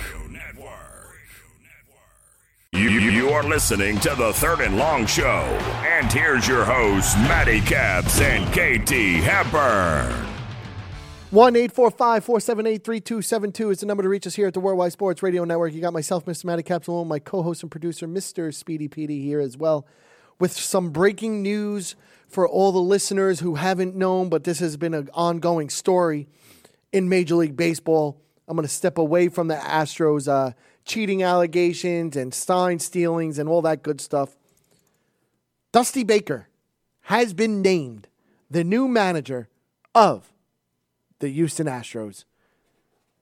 [2.75, 5.23] You, you are listening to the Third and Long Show.
[5.23, 10.11] And here's your hosts, Matty Caps and KT Hepburn.
[11.31, 15.45] 1 478 3272 is the number to reach us here at the Worldwide Sports Radio
[15.45, 15.71] Network.
[15.71, 16.43] You got myself, Mr.
[16.43, 18.53] Matty Capsule, my co host and producer, Mr.
[18.53, 19.88] Speedy Petey, here as well,
[20.38, 21.95] with some breaking news
[22.27, 26.27] for all the listeners who haven't known, but this has been an ongoing story
[26.91, 28.21] in Major League Baseball.
[28.49, 30.51] I'm going to step away from the Astros uh,
[30.85, 34.37] cheating allegations and sign stealings and all that good stuff.
[35.71, 36.47] Dusty Baker
[37.01, 38.07] has been named
[38.49, 39.49] the new manager
[39.93, 40.31] of
[41.19, 42.23] the Houston Astros.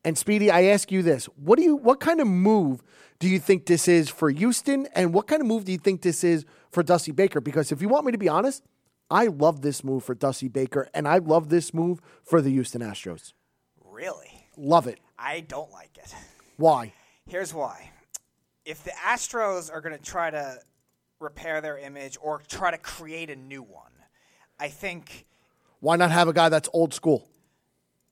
[0.04, 2.84] And Speedy, I ask you this: what do you, what kind of move
[3.20, 6.02] do you think this is for Houston, and what kind of move do you think
[6.02, 7.40] this is for Dusty Baker?
[7.40, 8.64] Because if you want me to be honest,
[9.10, 12.82] I love this move for Dusty Baker, and I love this move for the Houston
[12.82, 13.32] Astros.
[13.86, 14.48] Really?
[14.58, 15.00] Love it.
[15.18, 16.14] I don't like it.
[16.58, 16.94] Why?
[17.26, 17.92] Here's why.
[18.66, 20.58] If the Astros are going to try to
[21.20, 23.92] repair their image or try to create a new one,
[24.60, 25.26] I think
[25.80, 27.28] Why not have a guy that's old school?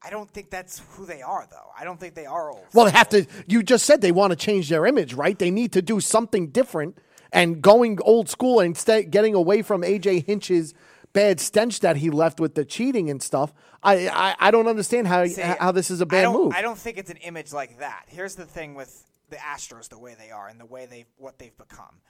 [0.03, 1.69] I don't think that's who they are though.
[1.77, 2.65] I don't think they are old.
[2.73, 3.25] Well, they have to.
[3.47, 5.37] You just said they want to change their image, right?
[5.37, 6.97] They need to do something different.
[7.31, 10.73] And going old school and stay, getting away from AJ Hinch's
[11.13, 13.53] bad stench that he left with the cheating and stuff.
[13.83, 16.53] I I, I don't understand how See, how this is a bad don't, move.
[16.53, 18.05] I don't think it's an image like that.
[18.07, 21.39] Here's the thing with the Astros, the way they are and the way they what
[21.39, 22.01] they've become.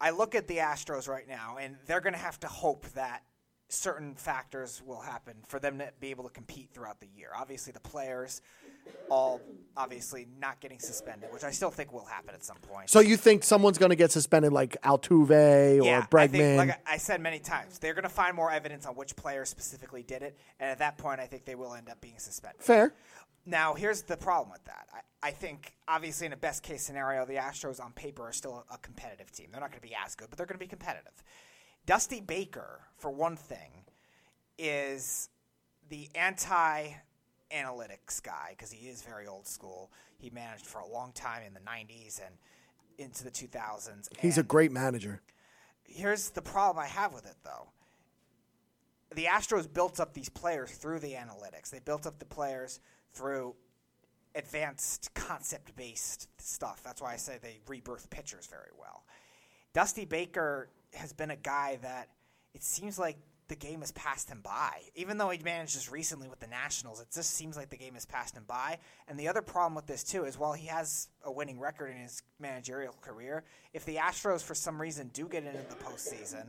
[0.00, 3.22] I look at the Astros right now, and they're going to have to hope that
[3.68, 7.30] certain factors will happen for them to be able to compete throughout the year.
[7.36, 8.40] Obviously, the players
[9.10, 9.40] all
[9.76, 12.90] obviously not getting suspended, which I still think will happen at some point.
[12.90, 16.30] so you think someone's going to get suspended, like Altuve or yeah, I Bregman?
[16.30, 19.16] think, like I I said many times, they're going to find more evidence on which
[19.16, 22.18] player specifically did it, and at that point, I think they will end up being
[22.18, 22.62] suspended.
[22.62, 22.94] Fair.
[23.46, 24.86] Now, here's the problem with that.
[24.92, 28.64] I, I think, obviously, in a best case scenario, the Astros on paper are still
[28.70, 29.48] a, a competitive team.
[29.50, 31.22] They're not going to be as good, but they're going to be competitive.
[31.86, 33.84] Dusty Baker, for one thing,
[34.58, 35.30] is
[35.88, 36.88] the anti
[37.54, 39.90] analytics guy because he is very old school.
[40.18, 42.34] He managed for a long time in the 90s and
[42.98, 44.08] into the 2000s.
[44.18, 45.20] He's a great manager.
[45.84, 47.68] here's the problem I have with it, though.
[49.14, 51.70] The Astros built up these players through the analytics.
[51.70, 52.78] They built up the players
[53.12, 53.56] through
[54.36, 56.82] advanced concept based stuff.
[56.84, 59.04] That's why I say they rebirth pitchers very well.
[59.72, 62.08] Dusty Baker has been a guy that
[62.54, 63.16] it seems like
[63.50, 64.80] the game has passed him by.
[64.94, 67.94] Even though he managed just recently with the Nationals, it just seems like the game
[67.94, 68.78] has passed him by.
[69.08, 71.96] And the other problem with this too is while he has a winning record in
[71.98, 73.42] his managerial career,
[73.74, 76.44] if the Astros for some reason do get into the postseason,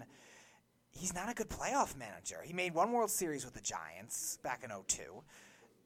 [0.92, 2.38] he's not a good playoff manager.
[2.44, 5.02] He made one World Series with the Giants back in 02.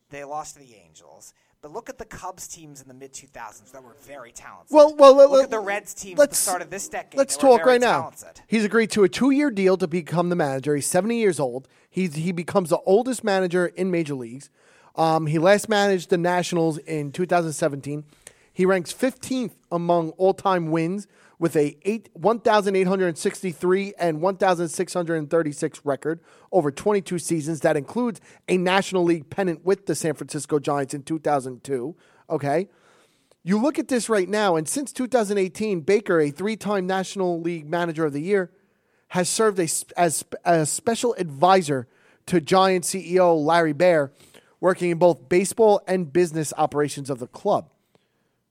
[0.10, 1.34] They lost to the Angels.
[1.66, 4.72] But look at the Cubs teams in the mid 2000s that were very talented.
[4.72, 7.18] Well, well, look let- at the Reds teams at the start of this decade.
[7.18, 8.12] Let's talk right now.
[8.46, 10.76] He's agreed to a two-year deal to become the manager.
[10.76, 11.68] He's 70 years old.
[11.90, 14.52] He's he becomes the oldest manager in major leagues.
[14.96, 18.04] Um, he last managed the Nationals in 2017.
[18.56, 26.22] He ranks 15th among all-time wins with a eight, 1,863 and 1,636 record
[26.54, 27.60] over 22 seasons.
[27.60, 31.98] That includes a National League pennant with the San Francisco Giants in 2002.
[32.30, 32.70] Okay.
[33.44, 37.70] You look at this right now, and since 2018, Baker, a three time National League
[37.70, 38.52] Manager of the Year,
[39.10, 41.90] has served a, as a special advisor
[42.28, 44.14] to Giant CEO Larry Baer,
[44.62, 47.70] working in both baseball and business operations of the club.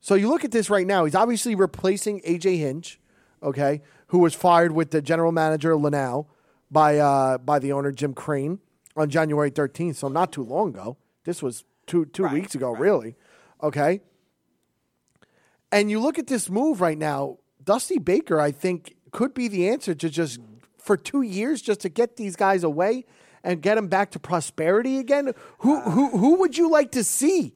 [0.04, 3.00] So you look at this right now, he's obviously replacing AJ Hinch,
[3.42, 6.26] okay, who was fired with the general manager Luhnow
[6.70, 8.58] by, uh, by the owner Jim Crane
[8.96, 10.98] on January 13th, so not too long ago.
[11.24, 12.80] This was two, two Right, weeks ago, right.
[12.80, 13.16] really,
[13.62, 14.02] okay?
[15.72, 19.70] And you look at this move right now, Dusty Baker, I think, could be the
[19.70, 20.38] answer to just
[20.76, 23.06] for two years just to get these guys away
[23.42, 25.32] and get them back to prosperity again.
[25.60, 27.54] Who who who would you like to see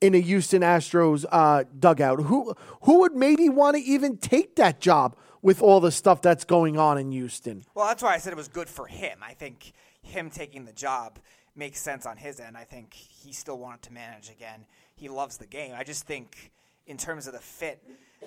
[0.00, 2.22] in a Houston Astros uh, dugout?
[2.22, 6.44] Who who would maybe want to even take that job with all the stuff that's
[6.44, 7.64] going on in Houston?
[7.74, 9.18] Well, that's why I said it was good for him.
[9.22, 11.18] I think him taking the job
[11.54, 12.56] makes sense on his end.
[12.56, 14.64] I think he still wanted to manage again.
[14.94, 15.72] He loves the game.
[15.76, 16.52] I just think,
[16.86, 17.82] in terms of the fit,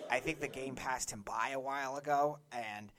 [0.09, 2.39] I think the game passed him by a while ago.
[2.51, 2.91] And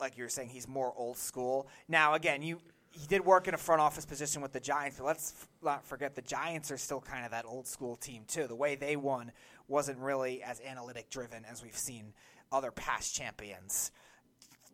[0.00, 1.68] like you were saying, he's more old school.
[1.88, 2.60] Now, again, you
[2.98, 5.84] he did work in a front office position with the Giants, but let's f- not
[5.84, 8.46] forget the Giants are still kind of that old school team too.
[8.48, 9.30] The way they won
[9.68, 12.12] wasn't really as analytic driven as we've seen
[12.50, 13.92] other past champions.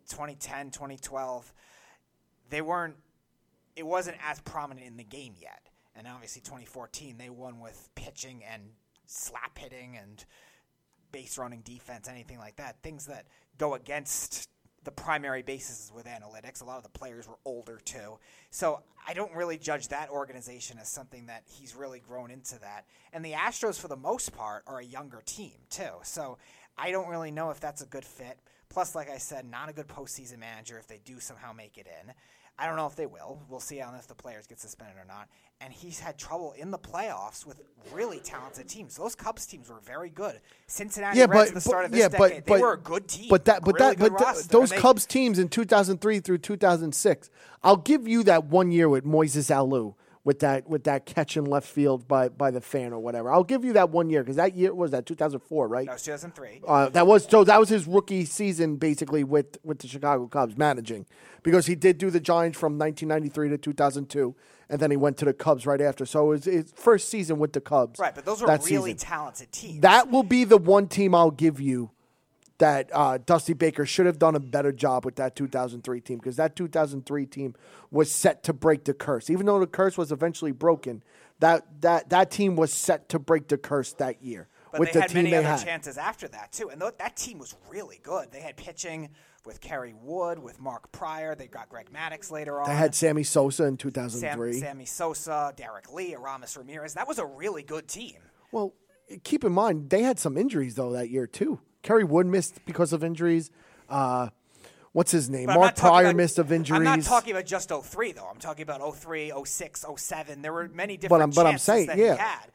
[0.09, 1.53] 2010, 2012,
[2.49, 2.95] they weren't.
[3.75, 5.61] It wasn't as prominent in the game yet.
[5.95, 8.63] And obviously, 2014, they won with pitching and
[9.05, 10.25] slap hitting and
[11.11, 12.81] base running defense, anything like that.
[12.81, 14.49] Things that go against
[14.85, 16.61] the primary basis is with analytics.
[16.61, 18.17] A lot of the players were older too.
[18.51, 22.85] So I don't really judge that organization as something that he's really grown into that.
[23.11, 25.99] And the Astros, for the most part, are a younger team too.
[26.03, 26.37] So
[26.77, 28.39] I don't really know if that's a good fit.
[28.69, 31.87] Plus, like I said, not a good postseason manager if they do somehow make it
[31.87, 32.13] in.
[32.57, 33.41] I don't know if they will.
[33.49, 35.27] We'll see how if the players get suspended or not.
[35.59, 37.61] And he's had trouble in the playoffs with
[37.93, 38.95] really talented teams.
[38.95, 40.39] Those Cubs teams were very good.
[40.67, 42.61] Cincinnati Yeah, Reds but, at the start but of this yeah, decade, but, but they
[42.61, 43.27] were a good team.
[43.29, 47.29] But that, but really that, but th- those they- Cubs teams in 2003 through 2006,
[47.63, 49.95] I'll give you that one year with Moises Alou
[50.25, 53.31] with that with that catch in left field by by the fan or whatever.
[53.31, 55.85] I'll give you that one year because that year was that 2004, right?
[55.85, 56.61] That was 2003.
[56.67, 57.43] Uh, that was so.
[57.45, 61.05] That was his rookie season, basically with with the Chicago Cubs managing,
[61.43, 64.35] because he did do the Giants from 1993 to 2002,
[64.67, 66.05] and then he went to the Cubs right after.
[66.07, 67.99] So it was his first season with the Cubs.
[67.99, 68.97] right, but those were really season.
[68.97, 69.81] talented teams.
[69.81, 71.91] That will be the one team I'll give you
[72.57, 76.37] that uh, Dusty Baker should have done a better job with that 2003 team because
[76.37, 77.55] that 2003 team
[77.91, 79.29] was set to break the curse.
[79.29, 81.03] Even though the curse was eventually broken,
[81.39, 84.93] that that that team was set to break the curse that year But with they
[84.93, 85.65] the had team many they other had.
[85.65, 88.31] chances after that too, and th- that team was really good.
[88.31, 89.09] They had pitching
[89.45, 91.35] with Kerry Wood, with Mark Prior.
[91.35, 92.67] They got Greg Maddux later on.
[92.69, 94.53] They had Sammy Sosa in Sam, 2003.
[94.59, 96.93] Sammy Sosa, Derrek Lee, Aramis Ramirez.
[96.95, 98.15] That was a really good team.
[98.51, 98.73] Well,
[99.23, 101.59] keep in mind they had some injuries though that year too.
[101.85, 103.51] Kerry Wood missed because of injuries.
[103.87, 104.29] Uh,
[104.91, 105.45] what's his name?
[105.45, 106.79] But Mark Prior about- missed of injuries.
[106.79, 108.27] I'm not talking about just 03, though.
[108.27, 110.41] I'm talking about 03, 06, 07.
[110.41, 112.13] There were many different I'm- but I'm saying, that yeah.
[112.13, 112.51] he had.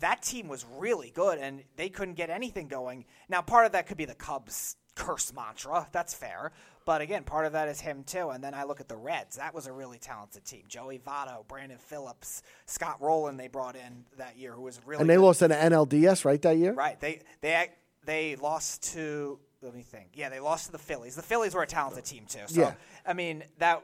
[0.00, 3.06] That team was really good, and they couldn't get anything going.
[3.30, 5.88] Now, part of that could be the Cubs' curse mantra.
[5.92, 6.52] That's fair.
[6.84, 8.28] But again, part of that is him, too.
[8.30, 9.36] And then I look at the Reds.
[9.36, 10.64] That was a really talented team.
[10.68, 15.08] Joey Votto, Brandon Phillips, Scott Rolen they brought in that year, who was really and
[15.08, 15.22] they good.
[15.22, 16.72] lost in the NLDS right that year.
[16.74, 17.00] Right.
[17.00, 17.70] They they
[18.06, 20.10] they lost to let me think.
[20.14, 21.14] Yeah, they lost to the Phillies.
[21.16, 22.40] The Phillies were a talented team too.
[22.46, 22.74] So Yeah.
[23.04, 23.82] I mean that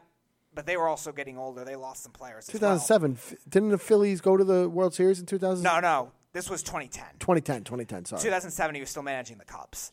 [0.55, 1.65] but they were also getting older.
[1.65, 2.47] They lost some players.
[2.49, 2.77] as well.
[2.77, 3.13] 2007.
[3.15, 5.63] F- Didn't the Phillies go to the World Series in 2000?
[5.63, 6.13] No, no.
[6.35, 7.05] This was 2010.
[7.21, 7.65] 2010.
[7.65, 8.05] 2010.
[8.05, 8.21] Sorry.
[8.23, 9.93] 2007 he was still managing the Cubs.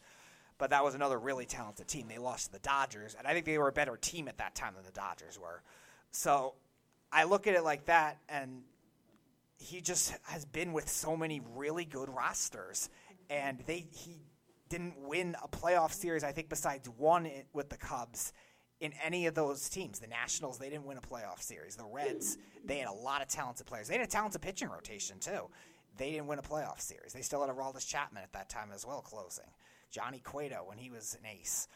[0.58, 2.08] But that was another really talented team.
[2.10, 4.54] They lost to the Dodgers, and I think they were a better team at that
[4.56, 5.64] time than the Dodgers were.
[6.12, 6.56] So
[7.12, 8.64] I look at it like that, and
[9.58, 12.90] he just has been with so many really good rosters,
[13.30, 14.22] and they he
[14.70, 16.24] didn't win a playoff series.
[16.24, 18.34] I think besides one with the Cubs.
[18.80, 21.76] In any of those teams, the Nationals, they didn't win a playoff series.
[21.76, 23.90] The Reds, they had a lot of talented players.
[23.90, 25.50] They had a talented pitching rotation too.
[25.98, 27.12] They didn't win a playoff series.
[27.12, 29.52] They still had a Aroldis Chapman at that time as well, closing.
[29.92, 31.68] Johnny Cueto when he was an ace.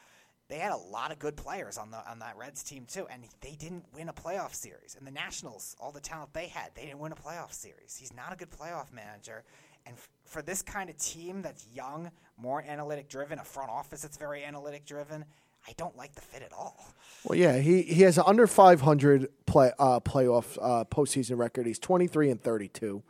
[0.47, 3.23] They had a lot of good players on the on that Reds team too, and
[3.41, 4.95] they didn't win a playoff series.
[4.97, 7.97] And the Nationals, all the talent they had, they didn't win a playoff series.
[7.97, 9.43] He's not a good playoff manager.
[9.85, 9.97] And
[10.33, 14.43] for this kind of team that's young, more analytic driven, a front office that's very
[14.43, 15.23] analytic driven,
[15.67, 16.83] I don't like the fit at all.
[17.23, 21.67] Well, yeah, he, he has an under 500 play uh, playoff uh, postseason record.
[21.67, 23.03] He's 23 and 32.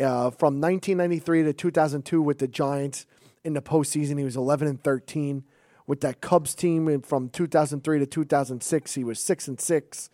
[0.00, 3.06] Uh, from 1993 to 2002 with the Giants
[3.44, 5.44] in the postseason, he was 11 and 13.
[5.86, 10.10] With that Cubs team, and from 2003 to 2006, he was six and six.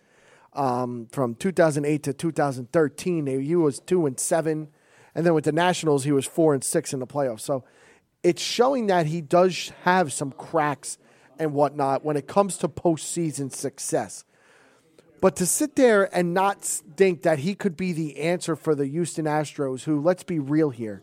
[0.53, 4.69] Um, from 2008 to 2013, he was two and seven,
[5.15, 7.41] and then with the Nationals, he was four and six in the playoffs.
[7.41, 7.63] So
[8.21, 10.97] it's showing that he does have some cracks
[11.39, 14.25] and whatnot when it comes to postseason success.
[15.21, 18.85] But to sit there and not think that he could be the answer for the
[18.85, 21.01] Houston Astros, who, let's be real here,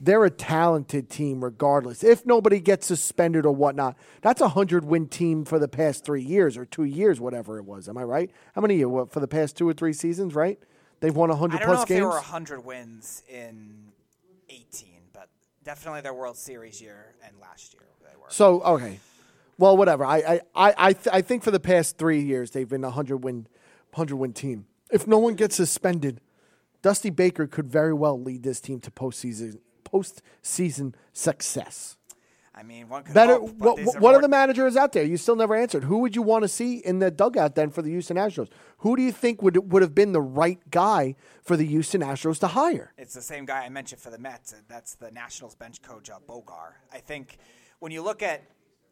[0.00, 2.04] they're a talented team regardless.
[2.04, 6.22] If nobody gets suspended or whatnot, that's a 100 win team for the past three
[6.22, 7.88] years or two years, whatever it was.
[7.88, 8.30] Am I right?
[8.54, 10.58] How many for the past two or three seasons, right?
[11.04, 11.98] They've won 100 I don't plus know if games.
[11.98, 13.92] they were 100 wins in
[14.48, 15.28] 18, but
[15.62, 18.30] definitely their World Series year and last year they were.
[18.30, 19.00] So okay,
[19.58, 20.06] well, whatever.
[20.06, 22.90] I I I I, th- I think for the past three years they've been a
[22.90, 23.48] hundred win,
[23.92, 24.64] hundred win team.
[24.90, 26.22] If no one gets suspended,
[26.80, 31.98] Dusty Baker could very well lead this team to postseason postseason success.
[32.56, 33.34] I mean, one could Better.
[33.34, 35.04] hope, what what are what more- are the managers out there?
[35.04, 35.84] You still never answered.
[35.84, 38.48] Who would you want to see in the dugout then for the Houston Astros?
[38.78, 42.38] Who do you think would would have been the right guy for the Houston Astros
[42.40, 42.92] to hire?
[42.96, 44.54] It's the same guy I mentioned for the Mets.
[44.68, 46.74] That's the Nationals bench coach, uh, Bogar.
[46.92, 47.38] I think
[47.80, 48.42] when you look at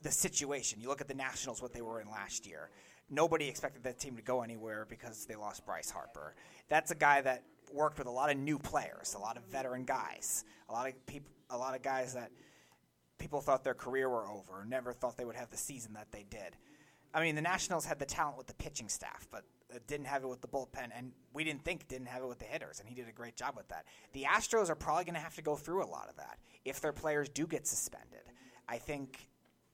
[0.02, 2.70] the situation, you look at the Nationals, what they were in last year.
[3.10, 6.34] Nobody expected that team to go anywhere because they lost Bryce Harper.
[6.68, 7.42] That's a guy that
[7.72, 11.06] worked with a lot of new players, a lot of veteran guys, a lot of
[11.06, 12.30] people, a lot of guys that
[13.22, 16.24] people thought their career were over, never thought they would have the season that they
[16.28, 16.56] did.
[17.14, 20.24] I mean, the Nationals had the talent with the pitching staff, but uh, didn't have
[20.24, 22.88] it with the bullpen, and we didn't think didn't have it with the hitters, and
[22.88, 23.84] he did a great job with that.
[24.12, 26.80] The Astros are probably going to have to go through a lot of that if
[26.80, 28.22] their players do get suspended.
[28.68, 29.28] I think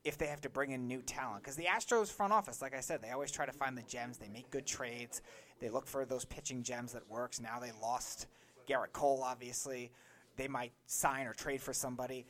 [0.05, 2.80] if they have to bring in new talent, because the Astros front office, like I
[2.80, 4.18] said, they always try to find the gems.
[4.18, 5.22] They make good trades.
[5.59, 7.40] They look for those pitching gems that works.
[7.40, 8.26] Now they lost
[8.68, 9.90] Gerrit Cole, obviously.
[10.36, 12.26] They might sign or trade for somebody.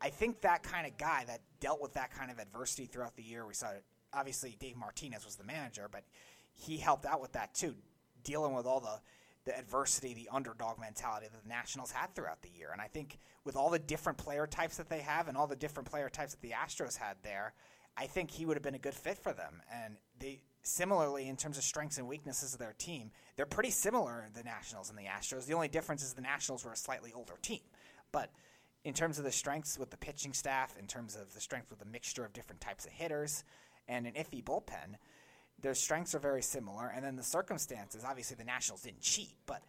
[0.00, 3.22] I think that kind of guy that dealt with that kind of adversity throughout the
[3.22, 3.46] year.
[3.46, 3.68] We saw
[4.12, 6.04] obviously Dave Martinez was the manager, but
[6.54, 7.74] he helped out with that too,
[8.24, 9.00] dealing with all the
[9.46, 12.70] the adversity, the underdog mentality that the Nationals had throughout the year.
[12.72, 15.54] And I think with all the different player types that they have and all the
[15.54, 17.54] different player types that the Astros had there,
[17.96, 19.62] I think he would have been a good fit for them.
[19.72, 24.26] And they similarly in terms of strengths and weaknesses of their team, they're pretty similar
[24.34, 25.46] the Nationals and the Astros.
[25.46, 27.60] The only difference is the Nationals were a slightly older team.
[28.10, 28.30] But
[28.86, 31.82] in terms of the strengths with the pitching staff, in terms of the strength with
[31.82, 33.42] a mixture of different types of hitters,
[33.88, 34.94] and an iffy bullpen,
[35.60, 36.92] their strengths are very similar.
[36.94, 39.64] And then the circumstances, obviously, the Nationals didn't cheat, but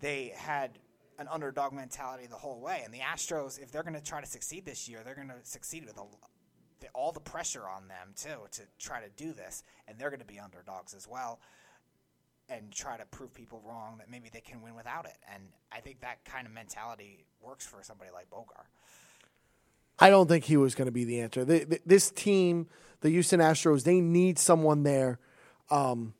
[0.00, 0.80] they had
[1.20, 2.82] an underdog mentality the whole way.
[2.84, 5.44] And the Astros, if they're going to try to succeed this year, they're going to
[5.44, 9.96] succeed with a, all the pressure on them too to try to do this, and
[9.96, 11.38] they're going to be underdogs as well,
[12.48, 15.16] and try to prove people wrong that maybe they can win without it.
[15.32, 15.42] And
[15.72, 18.64] I think that kind of mentality works for somebody like Bogar.
[19.98, 21.44] I don't think he was going to be the answer.
[21.44, 22.66] The, the, this team,
[23.00, 25.18] the Houston Astros, they need someone there
[25.70, 26.14] um,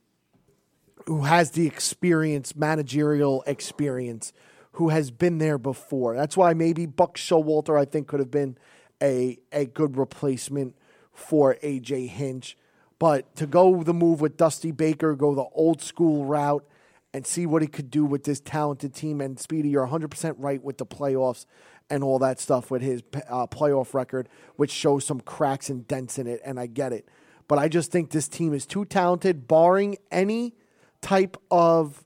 [1.06, 4.32] who has the experience, managerial experience,
[4.72, 6.14] who has been there before.
[6.14, 8.56] That's why maybe Buck Showalter, I think, could have been
[9.02, 10.76] a a good replacement
[11.12, 12.56] for AJ Hinch.
[12.98, 16.64] But to go the move with Dusty Baker, go the old school route,
[17.12, 19.20] and see what he could do with this talented team.
[19.20, 21.46] And Speedy, you're 100% right with the playoffs
[21.88, 26.18] and all that stuff with his uh, playoff record, which shows some cracks and dents
[26.18, 26.40] in it.
[26.44, 27.08] And I get it.
[27.46, 30.54] But I just think this team is too talented, barring any
[31.02, 32.04] type of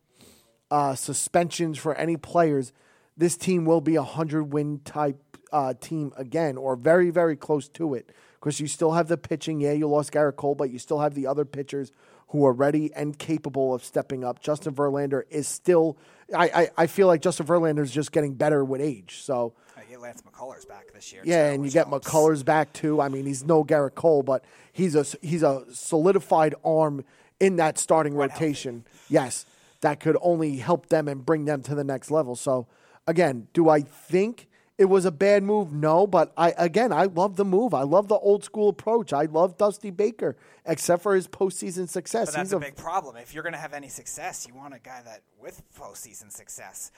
[0.71, 2.73] uh, suspensions for any players.
[3.17, 5.21] This team will be a 100 win type
[5.53, 8.11] uh, team again, or very, very close to it,
[8.41, 9.61] because you still have the pitching.
[9.61, 11.93] Yeah, you lost Gerrit Cole, but you still have the other pitchers
[12.29, 14.41] who are ready and capable of stepping up.
[14.41, 15.97] Justin Verlander is still.
[16.35, 19.21] I, I, I feel like Justin Verlander is just getting better with age.
[19.23, 19.55] So.
[19.77, 21.23] I get Lance McCullers back this year.
[21.25, 22.09] Yeah, too, and you get helps.
[22.09, 23.01] McCullers back too.
[23.01, 27.05] I mean, he's no Gerrit Cole, but he's a he's a solidified arm
[27.41, 28.85] in that starting rotation.
[29.09, 29.47] Yes,
[29.81, 32.37] that could only help them and bring them to the next level.
[32.37, 32.67] So,
[33.07, 34.48] again, do I think
[34.79, 35.73] it was a bad move?
[35.73, 37.75] No, but I again, I love the move.
[37.75, 39.13] I love the old school approach.
[39.13, 42.29] I love Dusty Baker, except for his postseason success.
[42.29, 43.17] But that's He's a big problem.
[43.17, 46.93] If you're going to have any success, you want a guy that with postseason success.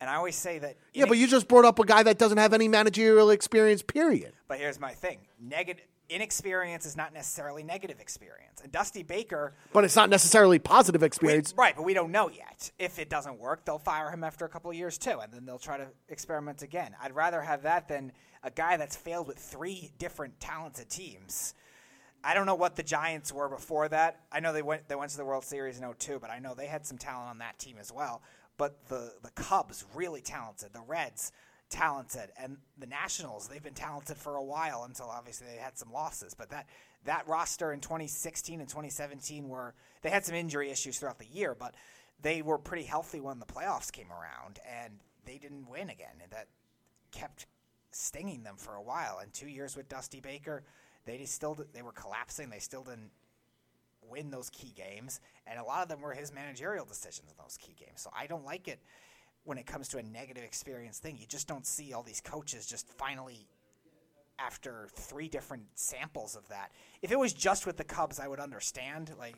[0.00, 0.76] And I always say that.
[0.92, 3.82] yeah, but you just brought up a guy that doesn't have any managerial experience.
[3.82, 4.32] Period.
[4.48, 8.60] But here's my thing: negative inexperience is not necessarily negative experience.
[8.62, 11.54] And Dusty Baker, But it's not necessarily positive we- experience.
[11.56, 11.74] right?
[11.74, 12.70] But we don't know yet.
[12.78, 15.44] If it doesn't work, they'll fire him after a couple of years too, and then
[15.46, 16.94] they'll try to experiment again.
[17.00, 21.54] I'd rather have that than a guy that's failed with three different talented teams.
[22.22, 24.20] I don't know what the Giants were before that.
[24.32, 26.54] I know they went they went to the World Series in 02, but I know
[26.54, 28.22] they had some talent on that team as well.
[28.56, 31.32] But the the Cubs really talented, the Reds
[31.74, 35.92] talented, and the Nationals they've been talented for a while until obviously they had some
[35.92, 36.32] losses.
[36.32, 36.68] But that
[37.04, 41.56] that roster in 2016 and 2017 were they had some injury issues throughout the year,
[41.58, 41.74] but
[42.22, 44.94] they were pretty healthy when the playoffs came around, and
[45.26, 46.14] they didn't win again.
[46.22, 46.46] And that
[47.10, 47.46] kept
[47.90, 49.18] stinging them for a while.
[49.20, 50.62] And two years with Dusty Baker,
[51.06, 52.50] they still they were collapsing.
[52.50, 53.10] They still didn't
[54.08, 57.56] win those key games, and a lot of them were his managerial decisions in those
[57.56, 58.00] key games.
[58.00, 58.78] So I don't like it
[59.44, 61.16] when it comes to a negative experience thing.
[61.18, 63.46] You just don't see all these coaches just finally
[64.38, 66.72] after three different samples of that.
[67.02, 69.12] If it was just with the Cubs, I would understand.
[69.18, 69.36] Like,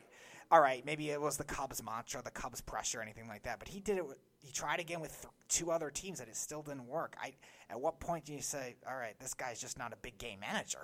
[0.49, 3.59] all right, maybe it was the Cubs mantra, the Cubs pressure, anything like that.
[3.59, 4.07] But he did it.
[4.07, 7.15] With, he tried again with th- two other teams, and it still didn't work.
[7.21, 7.33] I.
[7.69, 10.39] At what point do you say, all right, this guy's just not a big game
[10.39, 10.79] manager?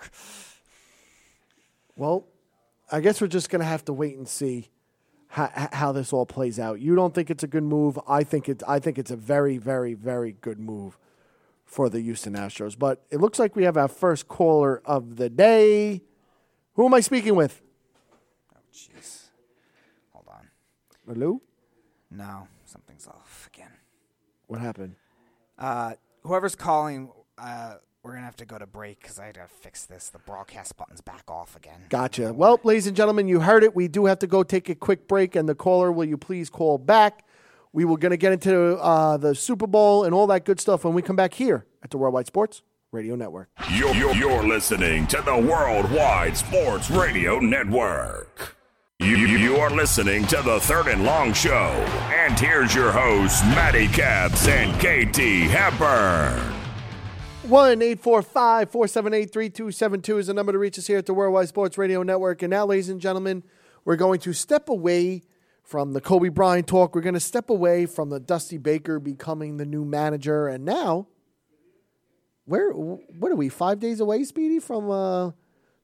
[1.95, 2.27] Well,
[2.91, 4.69] I guess we're just going to have to wait and see
[5.33, 6.79] how, how this all plays out.
[6.79, 7.99] You don't think it's a good move.
[8.07, 8.61] I think it.
[8.67, 10.99] I think it's a very, very, very good move
[11.65, 12.77] for the Houston Astros.
[12.77, 16.03] But it looks like we have our first caller of the day.
[16.75, 17.63] Who am I speaking with?
[18.53, 19.29] Oh, jeez.
[20.11, 20.49] Hold on.
[21.07, 21.41] Hello.
[22.11, 23.71] No, something's off again.
[24.45, 24.97] What happened?
[25.57, 29.85] Uh, whoever's calling, uh, we're gonna have to go to break because I gotta fix
[29.85, 30.09] this.
[30.09, 31.85] The broadcast button's back off again.
[31.89, 32.33] Gotcha.
[32.33, 33.75] Well, ladies and gentlemen, you heard it.
[33.75, 36.49] We do have to go take a quick break, and the caller, will you please
[36.49, 37.23] call back?
[37.71, 40.83] We were going to get into uh, the Super Bowl and all that good stuff
[40.83, 43.49] when we come back here at the Worldwide Sports Radio Network.
[43.71, 48.55] You're, you're, you're listening to the Worldwide Sports Radio Network.
[48.99, 51.51] You, you are listening to the Third and Long Show.
[52.13, 56.52] And here's your hosts, Matty Caps and KT Hepburn.
[57.47, 61.77] 1 845 478 3272 is the number to reach us here at the Worldwide Sports
[61.77, 62.41] Radio Network.
[62.41, 63.43] And now, ladies and gentlemen,
[63.83, 65.23] we're going to step away
[65.61, 66.95] from the Kobe Bryant talk.
[66.95, 70.47] We're going to step away from the Dusty Baker becoming the new manager.
[70.47, 71.07] And now,
[72.45, 73.49] where what are we?
[73.49, 75.31] Five days away, Speedy, from uh,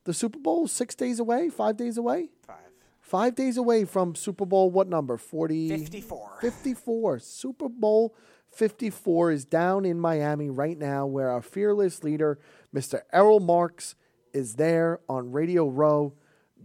[0.06, 2.56] the Super Bowl six days away, five days away, Five.
[3.02, 4.72] five days away from Super Bowl.
[4.72, 5.18] What number?
[5.18, 6.38] 40, 54.
[6.40, 7.20] 54.
[7.20, 8.16] Super Bowl
[8.60, 12.38] 54 is down in Miami right now, where our fearless leader,
[12.76, 13.04] Mr.
[13.14, 13.96] Errol Marks,
[14.34, 16.12] is there on Radio Row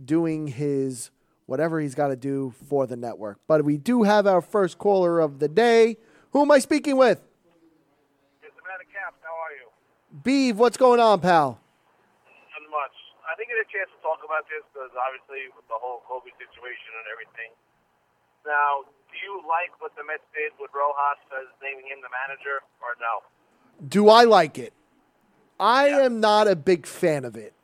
[0.04, 1.12] doing his
[1.46, 3.38] whatever he's got to do for the network.
[3.46, 5.96] But we do have our first caller of the day.
[6.32, 7.22] Who am I speaking with?
[8.42, 9.22] It's Amanda Caps.
[9.22, 9.70] How are you?
[10.24, 11.62] Beeve, what's going on, pal?
[12.26, 12.96] Not much.
[13.22, 16.34] I didn't get a chance to talk about this because obviously with the whole Kobe
[16.42, 17.54] situation and everything.
[18.42, 18.82] Now,
[19.14, 22.98] do you like what the Mets did with Rojas as naming him the manager, or
[23.00, 23.22] no?
[23.88, 24.72] Do I like it?
[25.58, 27.54] I am not a big fan of it.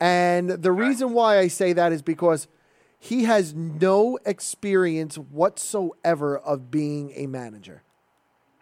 [0.00, 2.46] And the reason why I say that is because
[2.98, 7.82] he has no experience whatsoever of being a manager.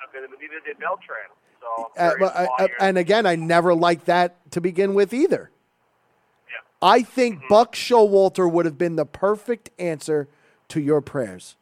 [0.09, 1.29] Okay, neither did Beltran.
[1.61, 4.07] So Uh, I'm but curious I- why uh, I- you're- and again, I never liked
[4.07, 5.51] that to begin with either.
[6.49, 6.57] yeah.
[6.81, 7.49] I think mm-hmm.
[7.49, 10.29] Buck Showalter would have been the perfect answer
[10.69, 11.57] to your prayers.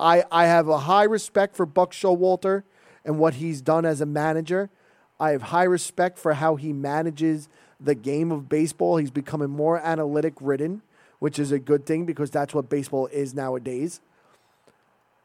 [0.00, 2.62] I, I have a high respect for Buck Showalter
[3.04, 4.70] and what he's done as a manager.
[5.18, 7.48] I have high respect for how he manages
[7.78, 8.96] the game of baseball.
[8.96, 10.82] He's becoming more analytic ridden,
[11.18, 14.00] which is a good thing because that's what baseball is nowadays.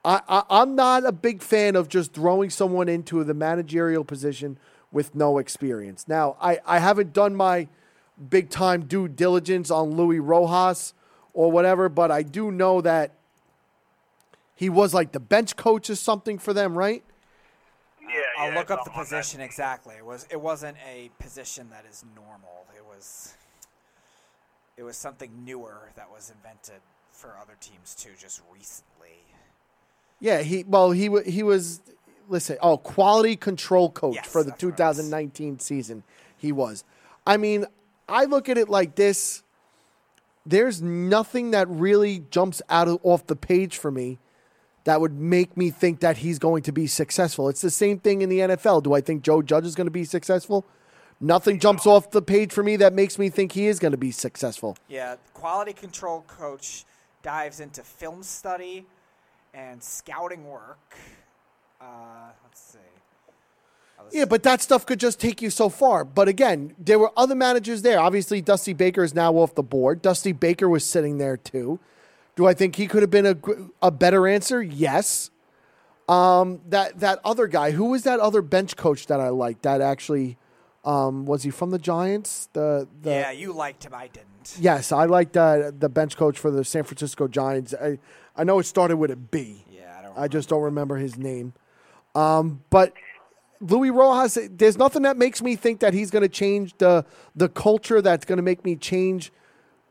[0.04, 4.60] I, I, I'm not a big fan of just throwing someone into the managerial position
[4.92, 6.08] with no experience.
[6.08, 7.68] Now, I, I haven't done my
[8.30, 10.94] big time due diligence on Louis Rojas
[11.34, 13.15] or whatever, but I do know that
[14.56, 17.04] he was like the bench coach or something for them, right?
[18.02, 19.96] Yeah, I'll yeah, look up the something like position exactly.
[19.96, 22.66] It was it wasn't a position that is normal.
[22.76, 23.36] It was
[24.78, 26.82] it was something newer that was invented
[27.12, 29.26] for other teams too just recently.
[30.20, 31.82] Yeah, he well he wa- he was
[32.30, 36.04] listen, oh, quality control coach Yes, for the that's what 2019 season.
[36.38, 36.84] He was.
[37.28, 37.66] I mean,
[38.08, 39.44] I look at it like this.
[40.46, 44.20] There's nothing that really jumps out of, off the page for me
[44.86, 47.50] that would make me think that he's going to be successful.
[47.50, 48.84] It's the same thing in the NFL.
[48.84, 50.66] Do I think Joe Judge is going to be successful?
[51.20, 53.98] Nothing jumps off the page for me that makes me think he is going to
[53.98, 54.78] be successful.
[54.88, 56.86] Yeah, quality control coach
[57.24, 58.86] dives into film study
[59.54, 60.96] and scouting work.
[61.82, 61.86] Uh,
[62.44, 62.80] let's see.
[64.12, 66.04] Yeah, but that stuff could just take you so far.
[66.04, 68.00] But again, there were other managers there.
[68.00, 70.02] Obviously, Dusty Baker is now off the board.
[70.02, 71.80] Dusty Baker was sitting there too.
[72.36, 73.38] Do I think he could have been a,
[73.82, 74.62] a better answer?
[74.62, 75.32] Yes.
[76.08, 79.64] Um, that that other guy, who was that other bench coach that I liked?
[79.64, 80.38] That actually
[80.84, 82.48] um, was he from the Giants?
[82.54, 83.94] The the yeah, you liked him.
[83.94, 84.58] I didn't.
[84.60, 87.74] yes, I liked uh, the bench coach for the San Francisco Giants.
[87.74, 87.98] I
[88.36, 89.66] I know it started with a B.
[89.70, 90.18] Yeah, I don't.
[90.18, 91.54] I just don't remember his name.
[92.14, 92.94] Um, but
[93.60, 97.04] Louis Rojas, there's nothing that makes me think that he's going to change the
[97.36, 98.02] the culture.
[98.02, 99.32] That's going to make me change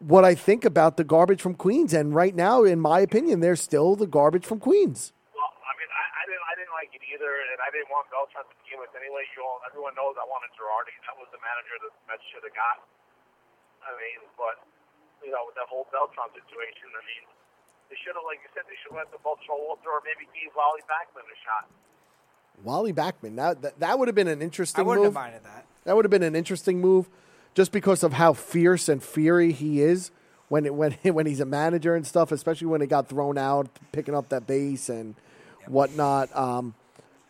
[0.05, 1.97] what I think about the garbage from Queens.
[1.97, 5.17] And right now, in my opinion, they're still the garbage from Queens.
[5.33, 8.13] Well, I mean, I, I didn't, I didn't like it either, and I didn't want
[8.13, 9.25] Beltran to begin with anyway.
[9.33, 10.93] You all, everyone knows I wanted Girardi.
[11.09, 12.85] That was the manager that the Mets should have got.
[13.85, 14.61] I mean, but
[15.25, 17.25] you know, with that whole Beltran situation, I mean,
[17.89, 20.29] they should have, like you said, they should have let the both Showalter or maybe
[20.37, 21.65] give Wally Backman a shot.
[22.63, 24.85] Wally Backman, that that, that would have been an interesting.
[24.85, 25.15] I interesting wouldn't move.
[25.17, 25.65] have minded that.
[25.85, 27.09] That would have been an interesting move,
[27.55, 30.11] just because of how fierce and fiery he is
[30.49, 32.33] when it, when when he's a manager and stuff.
[32.33, 35.15] Especially when he got thrown out picking up that base and
[35.67, 36.35] whatnot.
[36.37, 36.75] Um,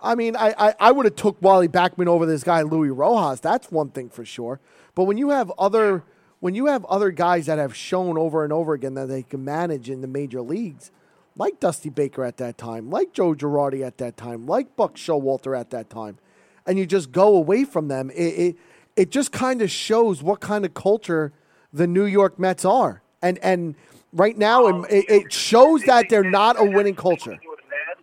[0.01, 3.41] I mean, I, I, I would have took Wally Backman over this guy Louis Rojas.
[3.41, 4.61] That's one thing for sure.
[4.95, 6.03] But when you have other
[6.41, 9.43] when you have other guys that have shown over and over again that they can
[9.45, 10.91] manage in the major leagues,
[11.37, 15.59] like Dusty Baker at that time, like Joe Girardi at that time, like Buck Showalter
[15.59, 16.19] at that time,
[16.67, 18.57] and you just go away from them, it it,
[18.97, 21.33] it just kind of shows what kind of culture
[21.73, 23.03] the New York Mets are.
[23.23, 23.75] And and
[24.13, 27.31] right now, it, it, it shows that they're not a winning culture.
[27.31, 28.01] They had to do it fast.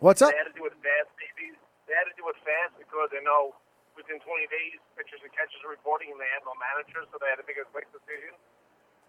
[0.00, 0.30] What's up?
[0.30, 1.54] They had to do it fast, maybe.
[1.86, 3.54] They had to do it fast because they know
[3.96, 7.28] within 20 days, pitchers and catchers are reporting, and they have no manager, so they
[7.28, 8.34] had to make a quick decision.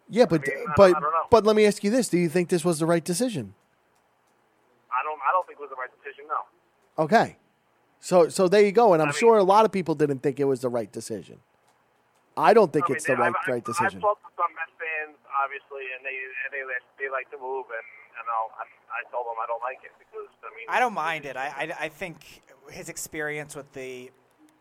[0.10, 1.30] Yeah, but I mean, but I don't know.
[1.30, 3.54] but let me ask you this: Do you think this was the right decision?
[4.90, 5.20] I don't.
[5.22, 6.26] I don't think it was the right decision.
[6.28, 6.42] No.
[7.06, 7.38] Okay,
[8.00, 10.20] so so there you go, and I'm I mean- sure a lot of people didn't
[10.20, 11.40] think it was the right decision.
[12.38, 13.98] I don't think I mean, it's the right I've, right I've, decision.
[13.98, 17.38] I've talked to some Mets fans, obviously, and they and they like- they like the
[17.38, 20.66] move, and you know, I, I told them I don't like it because I mean,
[20.70, 21.36] I don't mind it.
[21.36, 24.12] I, I, I think his experience with the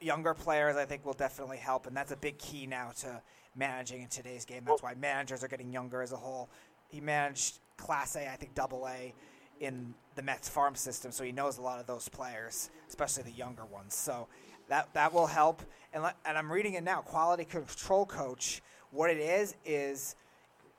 [0.01, 3.21] younger players, I think, will definitely help, and that's a big key now to
[3.57, 4.63] managing in today's game.
[4.67, 6.49] That's why managers are getting younger as a whole.
[6.89, 9.13] He managed Class A, I think Double A,
[9.61, 13.33] in the Mets farm system, so he knows a lot of those players, especially the
[13.33, 13.95] younger ones.
[13.95, 14.27] So
[14.69, 15.63] that that will help.
[15.93, 17.01] And and I'm reading it now.
[17.03, 20.17] Quality control coach What it is is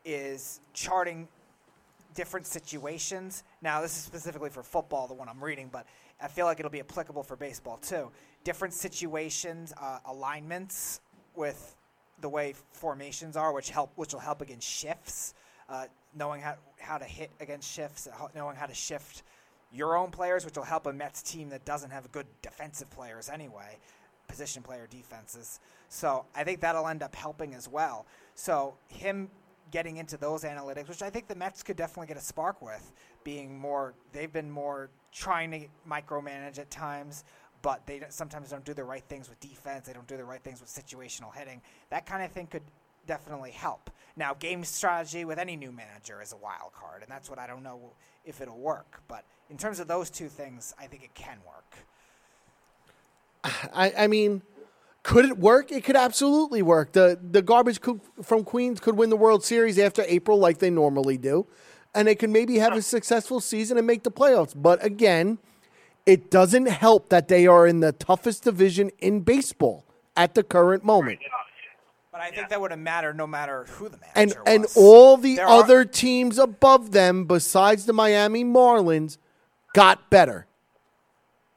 [0.06, 1.28] is charting
[2.16, 3.44] different situations.
[3.62, 5.86] Now, this is specifically for football, the one I'm reading, but
[6.22, 8.12] I feel like it'll be applicable for baseball too.
[8.44, 11.02] Different situations, uh, alignments
[11.36, 11.76] with
[12.22, 15.34] the way formations are, which help, which will help against shifts.
[15.70, 15.86] Uh,
[16.16, 19.24] knowing how how to hit against shifts, uh, knowing how to shift
[19.72, 23.30] your own players, which will help a Mets team that doesn't have good defensive players
[23.30, 23.78] anyway,
[24.28, 25.60] position player defenses.
[25.90, 28.06] So I think that'll end up helping as well.
[28.36, 29.30] So him
[29.72, 32.92] getting into those analytics, which I think the Mets could definitely get a spark with,
[33.24, 37.24] being more they've been more trying to micromanage at times,
[37.62, 39.88] but they sometimes don't do the right things with defense.
[39.88, 41.62] They don't do the right things with situational hitting.
[41.90, 42.64] That kind of thing could
[43.10, 43.90] definitely help.
[44.16, 47.48] Now, game strategy with any new manager is a wild card, and that's what I
[47.48, 47.80] don't know
[48.24, 49.02] if it'll work.
[49.08, 51.78] But in terms of those two things, I think it can work.
[53.74, 54.44] I, I mean,
[55.02, 55.72] could it work?
[55.72, 56.92] It could absolutely work.
[56.92, 60.70] The the garbage cook from Queens could win the World Series after April, like they
[60.70, 61.48] normally do,
[61.96, 64.54] and they could maybe have a successful season and make the playoffs.
[64.56, 65.40] But again,
[66.06, 69.84] it doesn't help that they are in the toughest division in baseball
[70.16, 71.20] at the current moment.
[72.20, 72.48] But I think yeah.
[72.50, 74.76] that would have mattered no matter who the manager and, was.
[74.76, 75.86] And all the there other are...
[75.86, 79.18] teams above them, besides the Miami Marlins,
[79.74, 80.46] got better.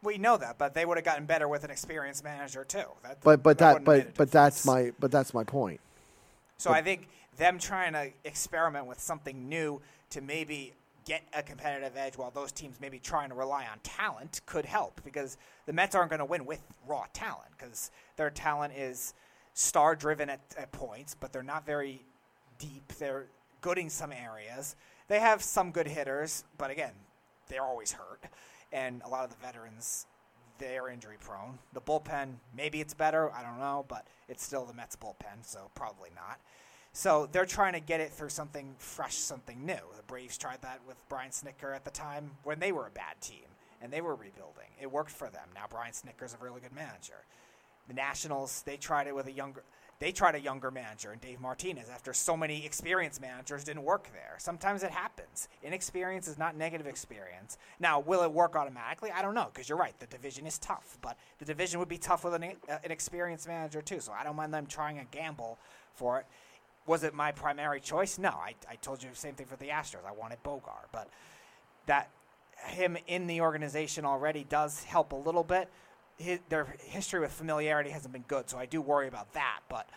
[0.05, 2.85] We know that, but they would have gotten better with an experienced manager too.
[3.03, 5.81] That, but but that, that but but that's my but that's my point.
[6.59, 7.09] So but, I think
[7.39, 12.53] them trying to experiment with something new to maybe get a competitive edge while those
[12.53, 16.25] teams maybe trying to rely on talent could help because the Mets aren't going to
[16.25, 19.13] win with raw talent because their talent is
[19.55, 22.03] star driven at, at points, but they're not very
[22.59, 22.93] deep.
[22.99, 23.27] They're
[23.61, 24.77] good in some areas.
[25.09, 26.93] They have some good hitters, but again,
[27.49, 28.25] they're always hurt.
[28.73, 30.07] And a lot of the veterans,
[30.59, 31.59] they're injury prone.
[31.73, 35.71] The bullpen, maybe it's better, I don't know, but it's still the Mets bullpen, so
[35.75, 36.41] probably not.
[36.95, 39.81] So they're trying to get it through something fresh, something new.
[39.97, 43.21] The Braves tried that with Brian Snitker at the time when they were a bad
[43.21, 43.47] team
[43.81, 44.69] and they were rebuilding.
[44.81, 45.49] It worked for them.
[45.55, 47.25] Now Brian Snitker's a really good manager.
[47.93, 49.63] The Nationals, they tried it with a younger
[49.99, 54.09] they tried a younger manager and Dave Martinez after so many experienced managers didn't work
[54.13, 54.35] there.
[54.39, 55.49] Sometimes it happens.
[55.63, 57.57] Inexperience is not negative experience.
[57.79, 59.13] Now, will it work automatically?
[59.13, 59.97] I don't know because you're right.
[60.01, 63.47] The division is tough, but the division would be tough with an, uh, an experienced
[63.47, 64.01] manager too.
[64.01, 65.59] So I don't mind them trying a gamble
[65.95, 66.27] for it.
[66.87, 68.19] Was it my primary choice?
[68.19, 68.31] No.
[68.31, 70.05] I, I told you the same thing for the Astros.
[70.05, 71.09] I wanted Bogar, but
[71.87, 72.09] that
[72.67, 75.69] him in the organization already does help a little bit
[76.49, 79.61] their history with familiarity hasn't been good, so I do worry about that.
[79.69, 79.89] But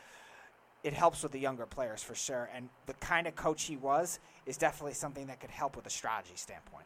[0.86, 2.46] it helps with the younger players for sure.
[2.54, 5.94] And the kind of coach he was is definitely something that could help with a
[5.94, 6.86] strategy standpoint.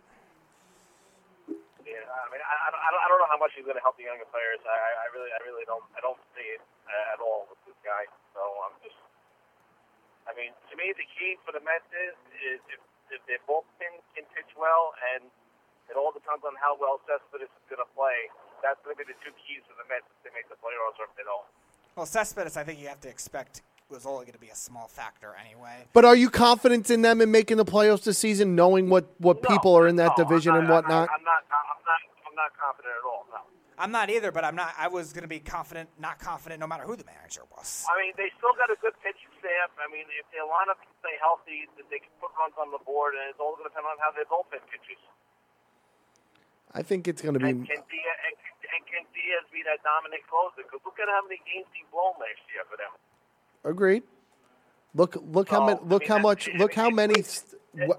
[1.84, 4.00] Yeah, I mean, I, I, don't, I don't know how much he's going to help
[4.00, 4.64] the younger players.
[4.64, 6.64] I, I really, I really don't, I don't see it
[7.12, 8.08] at all with this guy.
[8.32, 8.96] So I'm just,
[10.30, 12.80] I mean, to me, the key for the Mets is, is if,
[13.12, 15.28] if their bullpen can pitch well, and
[15.90, 18.30] it all depends on how well Cespedes is going to play
[18.64, 21.00] that's going to be the two keys for the Mets if they make the playoffs
[21.00, 21.48] or if they don't.
[21.96, 24.86] Well, Cespedes, I think you have to expect was only going to be a small
[24.86, 25.90] factor anyway.
[25.98, 29.42] But are you confident in them in making the playoffs this season, knowing what, what
[29.42, 31.10] no, people are in that no, division not, and whatnot?
[31.10, 32.02] I'm not, I'm not.
[32.30, 33.26] I'm not confident at all.
[33.34, 33.42] No.
[33.82, 34.78] I'm not either, but I'm not.
[34.78, 37.88] I was going to be confident, not confident, no matter who the manager was.
[37.90, 39.74] I mean, they still got a good pitching staff.
[39.82, 42.84] I mean, if their lineup can stay healthy, that they can put runs on the
[42.86, 45.02] board, and it's all going to depend on how their bullpen pitches.
[46.74, 47.50] I think it's going to be.
[47.50, 48.36] And can, Diaz, and,
[48.76, 50.64] and can Diaz be that dominant closer?
[50.64, 52.92] Because look at how many games he blown last year for them.
[53.64, 54.04] Agreed.
[54.94, 57.24] Look, look how many, look I mean, how much, look how many.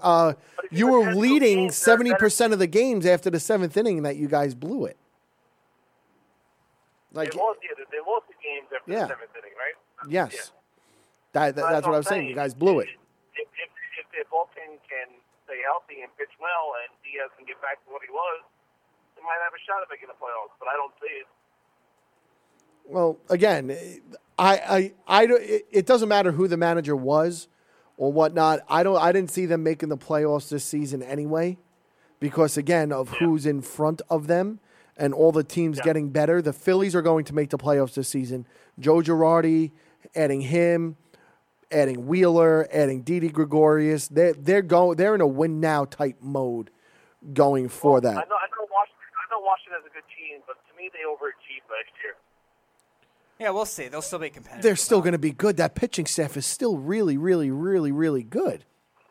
[0.01, 0.33] Uh,
[0.69, 4.53] you were leading seventy percent of the games after the seventh inning that you guys
[4.53, 4.97] blew it.
[7.13, 9.07] Like they lost, yeah, they lost the games after yeah.
[9.07, 9.75] the seventh inning, right?
[10.11, 10.31] Yes.
[10.35, 10.41] Yeah.
[11.31, 12.27] That, that, that's what I was saying.
[12.27, 12.91] You guys blew it.
[13.39, 15.07] If, if, if their bullpen can
[15.47, 18.43] stay healthy and pitch well, and Diaz can get back to what he was,
[19.21, 21.27] they might have a shot at making the playoffs, but I don't see it.
[22.85, 23.71] Well, again,
[24.37, 25.27] I, I, I,
[25.71, 27.47] it doesn't matter who the manager was
[27.97, 28.61] or whatnot.
[28.67, 31.57] I don't, I didn't see them making the playoffs this season anyway,
[32.19, 33.19] because again of yeah.
[33.19, 34.59] who's in front of them
[34.97, 35.83] and all the teams yeah.
[35.83, 36.41] getting better.
[36.41, 38.47] The Phillies are going to make the playoffs this season.
[38.79, 39.71] Joe Girardi,
[40.15, 40.97] adding him,
[41.71, 44.07] adding Wheeler, adding Didi Gregorius.
[44.07, 44.97] They're they're going.
[44.97, 46.71] They're in a win now type mode
[47.33, 48.17] going for well, that.
[48.17, 48.47] I know, I
[49.51, 49.75] Washington.
[49.75, 52.15] I has a good team, but to me, they overachieved last year.
[53.39, 53.89] Yeah, we'll see.
[53.89, 54.63] They'll still be competitive.
[54.63, 55.57] They're still going to be good.
[55.57, 58.63] That pitching staff is still really, really, really, really good.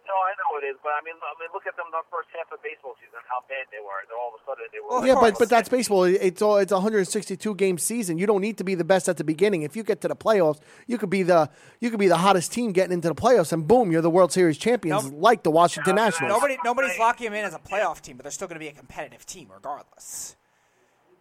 [0.09, 2.29] No, I know it is, but I mean, I mean, look at them the first
[2.39, 3.99] half of baseball season, how bad they were.
[4.07, 4.89] Then all of a sudden they were.
[4.89, 6.05] Well, Yeah, but but that's baseball.
[6.05, 8.17] It's all it's a 162 game season.
[8.19, 9.63] You don't need to be the best at the beginning.
[9.63, 11.51] If you get to the playoffs, you could be the
[11.81, 14.33] you could be the hottest team getting into the playoffs, and boom, you're the World
[14.33, 15.15] Series champions, Nope.
[15.19, 16.31] like the Washington Nationals.
[16.33, 18.69] Nobody, nobody's locking them in as a playoff team, but they're still going to be
[18.69, 20.37] a competitive team regardless.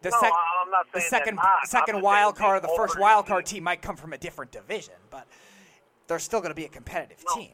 [0.02, 0.32] The, No, sec-
[0.64, 1.60] I'm not the second, they're not.
[1.64, 3.02] I'm second wild card, the first overachieved.
[3.02, 5.28] wild card team might come from a different division, but
[6.08, 7.36] they're still going to be a competitive No.
[7.42, 7.52] team.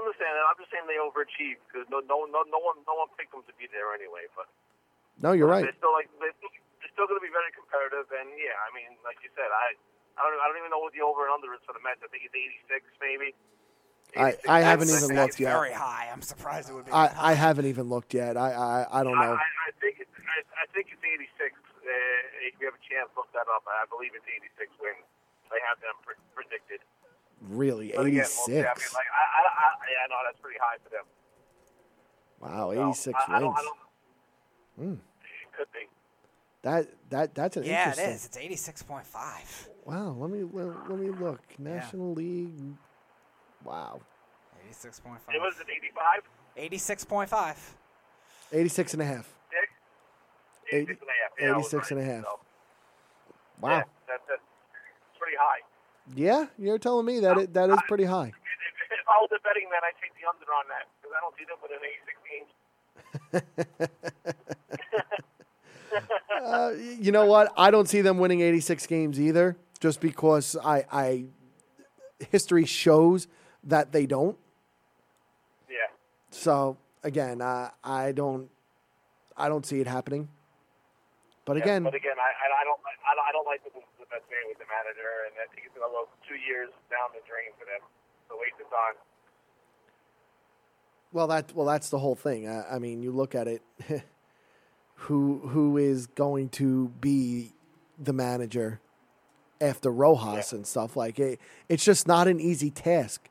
[0.00, 0.46] No, I understand that.
[0.48, 3.44] I'm just saying they overachieved because no, no, no, no one, no one picked them
[3.44, 4.24] to be there anyway.
[4.32, 4.48] But
[5.20, 5.60] No, you're right.
[5.60, 8.08] they're still like they're, they're still going to be very competitive.
[8.08, 9.76] And yeah, I mean, like you said, I,
[10.16, 12.00] I don't, I don't even know what the over and under is for the Mets.
[12.00, 13.36] I think it's 86 maybe.
[14.16, 15.54] I, I haven't even looked yet.
[15.54, 16.10] Very high.
[16.10, 16.90] I'm surprised it would be.
[16.90, 17.12] I.
[17.14, 18.40] I haven't even looked yet.
[18.40, 19.36] I I, I don't know.
[19.36, 21.28] I, I, I think it's, I, I think it's 86.
[21.44, 23.62] Uh, if you have a chance, look that up.
[23.68, 25.04] I believe it's 86 wins.
[25.52, 26.82] They have them pre- predicted.
[27.48, 28.48] Really, eighty six.
[28.48, 31.04] Like, I, I, I, yeah, no, that's pretty high for them.
[32.40, 33.58] Wow, eighty six so, wins.
[34.80, 34.98] Mm.
[35.56, 35.88] Could be.
[36.62, 38.04] That that that's an yeah, interesting.
[38.04, 38.26] it is.
[38.26, 39.68] It's eighty six point five.
[39.84, 41.40] Wow, let me let, let me look.
[41.58, 42.16] National yeah.
[42.16, 42.76] League.
[43.64, 44.00] Wow.
[44.62, 45.34] Eighty six point five.
[45.34, 46.22] It was an eighty five.
[46.56, 47.58] Eighty six point five.
[48.52, 49.32] Eighty six and a half.
[50.72, 51.20] Eighty six and a half.
[51.40, 52.24] Yeah, 86 and a half.
[52.24, 52.40] So.
[53.60, 53.70] Wow.
[53.70, 54.42] Yeah, that's, that's
[55.18, 55.60] pretty high.
[56.14, 58.28] Yeah, you're telling me that it, that is pretty high.
[58.28, 58.34] If,
[58.92, 61.34] if I was a betting man, I'd take the under on that because I don't
[61.38, 63.80] see them winning 86 games.
[66.42, 67.52] Uh, you know what?
[67.56, 71.24] I don't see them winning 86 games either, just because I, I
[72.30, 73.26] history shows
[73.64, 74.38] that they don't.
[75.68, 75.76] Yeah.
[76.30, 78.48] So again, uh, I don't
[79.36, 80.28] I don't see it happening.
[81.44, 83.70] But Yeah, again, but again, I, I, I don't, I don't, I don't like the
[84.10, 87.10] move the best man with the manager, and I think it's go two years down
[87.14, 87.80] the drain for them.
[88.28, 88.94] So wait of on.
[91.12, 92.48] well that well that's the whole thing.
[92.48, 93.62] I, I mean, you look at it.
[94.94, 97.52] who who is going to be
[97.98, 98.80] the manager
[99.60, 101.40] after Rojas and stuff like it?
[101.68, 103.28] It's just not an easy task.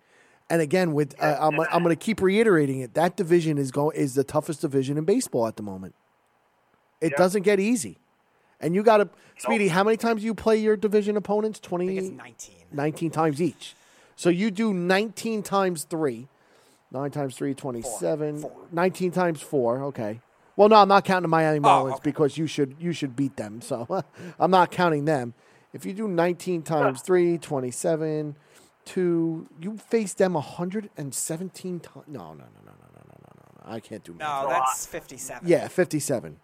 [0.50, 2.96] And again, with uh, I'm I'm going to keep reiterating it.
[2.96, 5.94] That division is going is the toughest division in baseball at the moment.
[7.02, 7.18] It Yeah.
[7.18, 8.00] doesn't get easy.
[8.60, 9.70] And you got to, Speedy.
[9.70, 11.62] How many times do you play your division opponents?
[11.64, 12.10] I Twenty.
[12.10, 12.56] 19.
[12.72, 13.76] 19 times each.
[14.16, 16.28] So you do 19 times 3.
[16.92, 18.40] 9 times 3, 27.
[18.42, 18.52] Four.
[18.72, 19.84] 19 times 4.
[19.86, 20.20] Okay.
[20.56, 22.00] Well, no, I'm not counting the Miami Marlins Oh, okay.
[22.04, 23.62] because you should you should beat them.
[23.62, 24.04] So
[24.40, 25.34] I'm not counting them.
[25.72, 28.36] If you do 19 times 3, 27,
[28.86, 32.06] 2, you face them 117 times.
[32.08, 32.72] No, no, no, no, no, no,
[33.06, 33.72] no, no, no.
[33.72, 34.44] I can't do math.
[34.44, 35.48] No, that's 57.
[35.48, 36.38] Yeah, 57.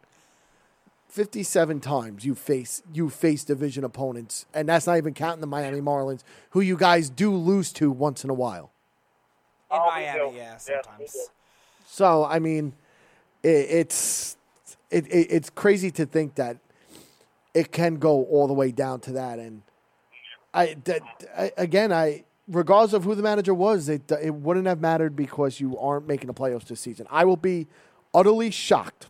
[1.16, 5.80] 57 times you face you face division opponents and that's not even counting the Miami
[5.80, 8.70] Marlins who you guys do lose to once in a while.
[9.72, 11.14] In Oh, Miami, yeah, sometimes.
[11.14, 11.20] do.
[11.88, 12.74] So, I mean
[13.44, 14.36] it, it's
[14.92, 16.58] it, it, it's crazy to think that
[17.54, 19.62] it can go all the way down to that and
[20.54, 21.02] I, that,
[21.38, 25.62] I again I regardless of who the manager was it it wouldn't have mattered because
[25.62, 27.08] you aren't making the playoffs this season.
[27.10, 27.68] I will be
[28.14, 29.08] utterly shocked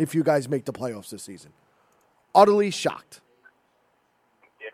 [0.00, 1.52] if you guys make the playoffs this season.
[2.34, 3.20] Utterly shocked.
[4.60, 4.70] Yeah.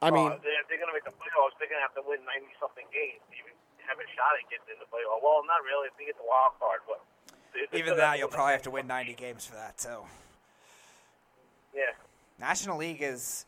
[0.00, 1.56] I mean, Well, they're, they're going to make the playoffs.
[1.58, 3.52] They're going to have to win 90 something games to even
[3.88, 5.18] have a shot at getting in the playoffs.
[5.24, 5.88] Well, not really.
[5.90, 7.00] If they get the wild card, but
[7.52, 10.04] they- they Even that, you'll probably have to win 90 games for that, too.
[11.74, 11.92] Yeah.
[12.38, 13.44] National League is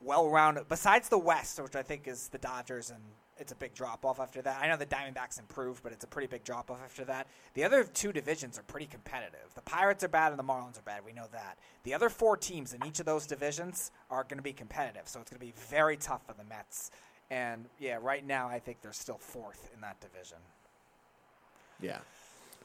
[0.00, 0.68] well rounded.
[0.68, 3.00] Besides the West, which I think is the Dodgers, and
[3.42, 4.60] it's a big drop off after that.
[4.62, 7.26] I know the Diamondbacks improved, but it's a pretty big drop off after that.
[7.54, 9.52] The other two divisions are pretty competitive.
[9.54, 11.04] The Pirates are bad and the Marlins are bad.
[11.04, 11.58] We know that.
[11.82, 15.20] The other four teams in each of those divisions are going to be competitive, so
[15.20, 16.90] it's going to be very tough for the Mets.
[17.30, 20.38] And yeah, right now I think they're still fourth in that division.
[21.80, 21.98] yeah.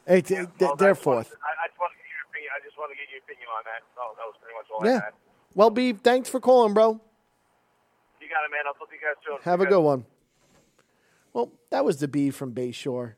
[0.06, 1.36] It, Yeah, well, they're fourth.
[1.44, 2.52] I, I just want to get your opinion.
[2.56, 3.82] I just want to get your opinion on that.
[3.96, 5.02] So that was pretty much all I Yeah.
[5.06, 5.14] had.
[5.56, 7.02] Well, Beef, thanks for calling, bro.
[8.22, 8.62] You got it, man.
[8.68, 9.38] I'll talk to you guys soon.
[9.44, 10.06] Have a good guys- one.
[11.38, 13.14] Well, that was the B from Bayshore.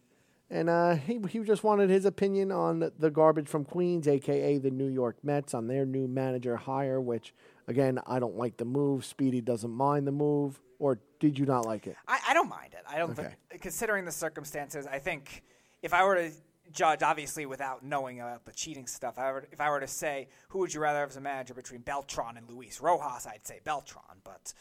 [0.49, 4.57] And uh, he, he just wanted his opinion on the garbage from Queens, a.k.a.
[4.57, 7.33] the New York Mets, on their new manager hire, which,
[7.69, 9.05] again, I don't like the move.
[9.05, 10.59] Speedy doesn't mind the move.
[10.79, 11.95] Or did you not like it?
[12.09, 12.83] I, I don't mind it.
[12.89, 13.35] I don't Okay.
[13.49, 15.41] think, considering the circumstances, I think
[15.81, 16.31] if I were to
[16.73, 20.27] judge, obviously without knowing about the cheating stuff, I were, if I were to say
[20.49, 23.61] who would you rather have as a manager between Beltran and Luis Rojas, I'd say
[23.63, 24.03] Beltran.
[24.25, 24.53] But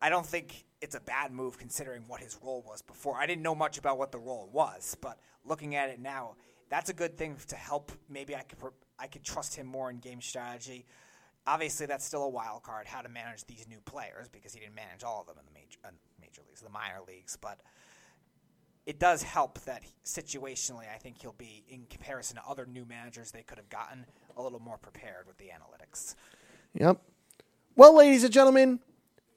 [0.00, 3.16] I don't think it's a bad move considering what his role was before.
[3.16, 6.36] I didn't know much about what the role was, but looking at it now,
[6.70, 7.92] that's a good thing to help.
[8.08, 8.58] Maybe I could
[8.98, 10.86] I could trust him more in game strategy.
[11.46, 14.74] Obviously, that's still a wild card how to manage these new players because he didn't
[14.74, 17.36] manage all of them in the major uh, major leagues, the minor leagues.
[17.36, 17.60] But
[18.86, 23.30] it does help that situationally, I think he'll be, in comparison to other new managers
[23.30, 24.06] they could have gotten,
[24.36, 26.14] a little more prepared with the analytics.
[26.74, 27.00] Yep.
[27.76, 28.80] Well, ladies and gentlemen,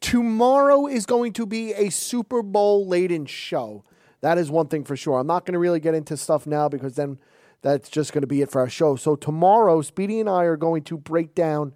[0.04, 3.86] tomorrow is going to be a Super Bowl laden show.
[4.20, 5.18] That is one thing for sure.
[5.18, 7.18] I'm not going to really get into stuff now because then
[7.62, 8.98] that's just going to be it for our show.
[8.98, 11.74] So, tomorrow, Speedy and I are going to break down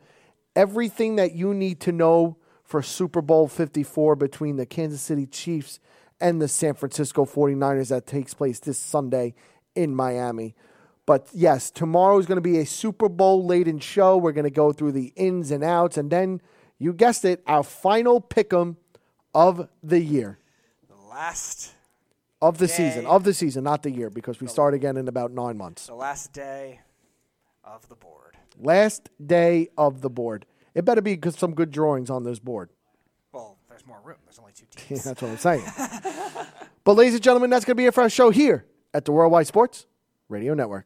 [0.56, 5.80] everything that you need to know for Super Bowl 54 between the Kansas City Chiefs
[6.20, 9.36] and the San Francisco 49ers that takes place this Sunday
[9.74, 10.54] in Miami.
[11.06, 14.18] But yes, tomorrow is going to be a Super Bowl laden show.
[14.18, 16.42] We're going to go through the ins and outs, and then
[16.80, 18.76] you guessed it, our final pick'em
[19.34, 20.38] of the year,
[20.90, 21.74] The last,
[22.42, 22.74] of the Day.
[22.74, 25.88] season, of the season, not the year, because we start again in about nine months.
[25.88, 26.82] the last day
[27.64, 28.38] of the board.
[28.60, 30.46] Last day of the board.
[30.74, 32.70] It better be good- some good drawings on this board.
[33.32, 34.18] Well, there's more room.
[34.26, 35.04] There's only two teams.
[35.04, 35.64] that's what I'm saying.
[36.84, 39.12] but, ladies and gentlemen, that's going to be it for our show here at the
[39.12, 39.86] Worldwide Sports
[40.30, 40.86] Radio Network.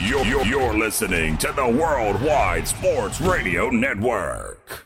[0.00, 4.85] You're, you're, you're listening to the Worldwide Sports Radio Network.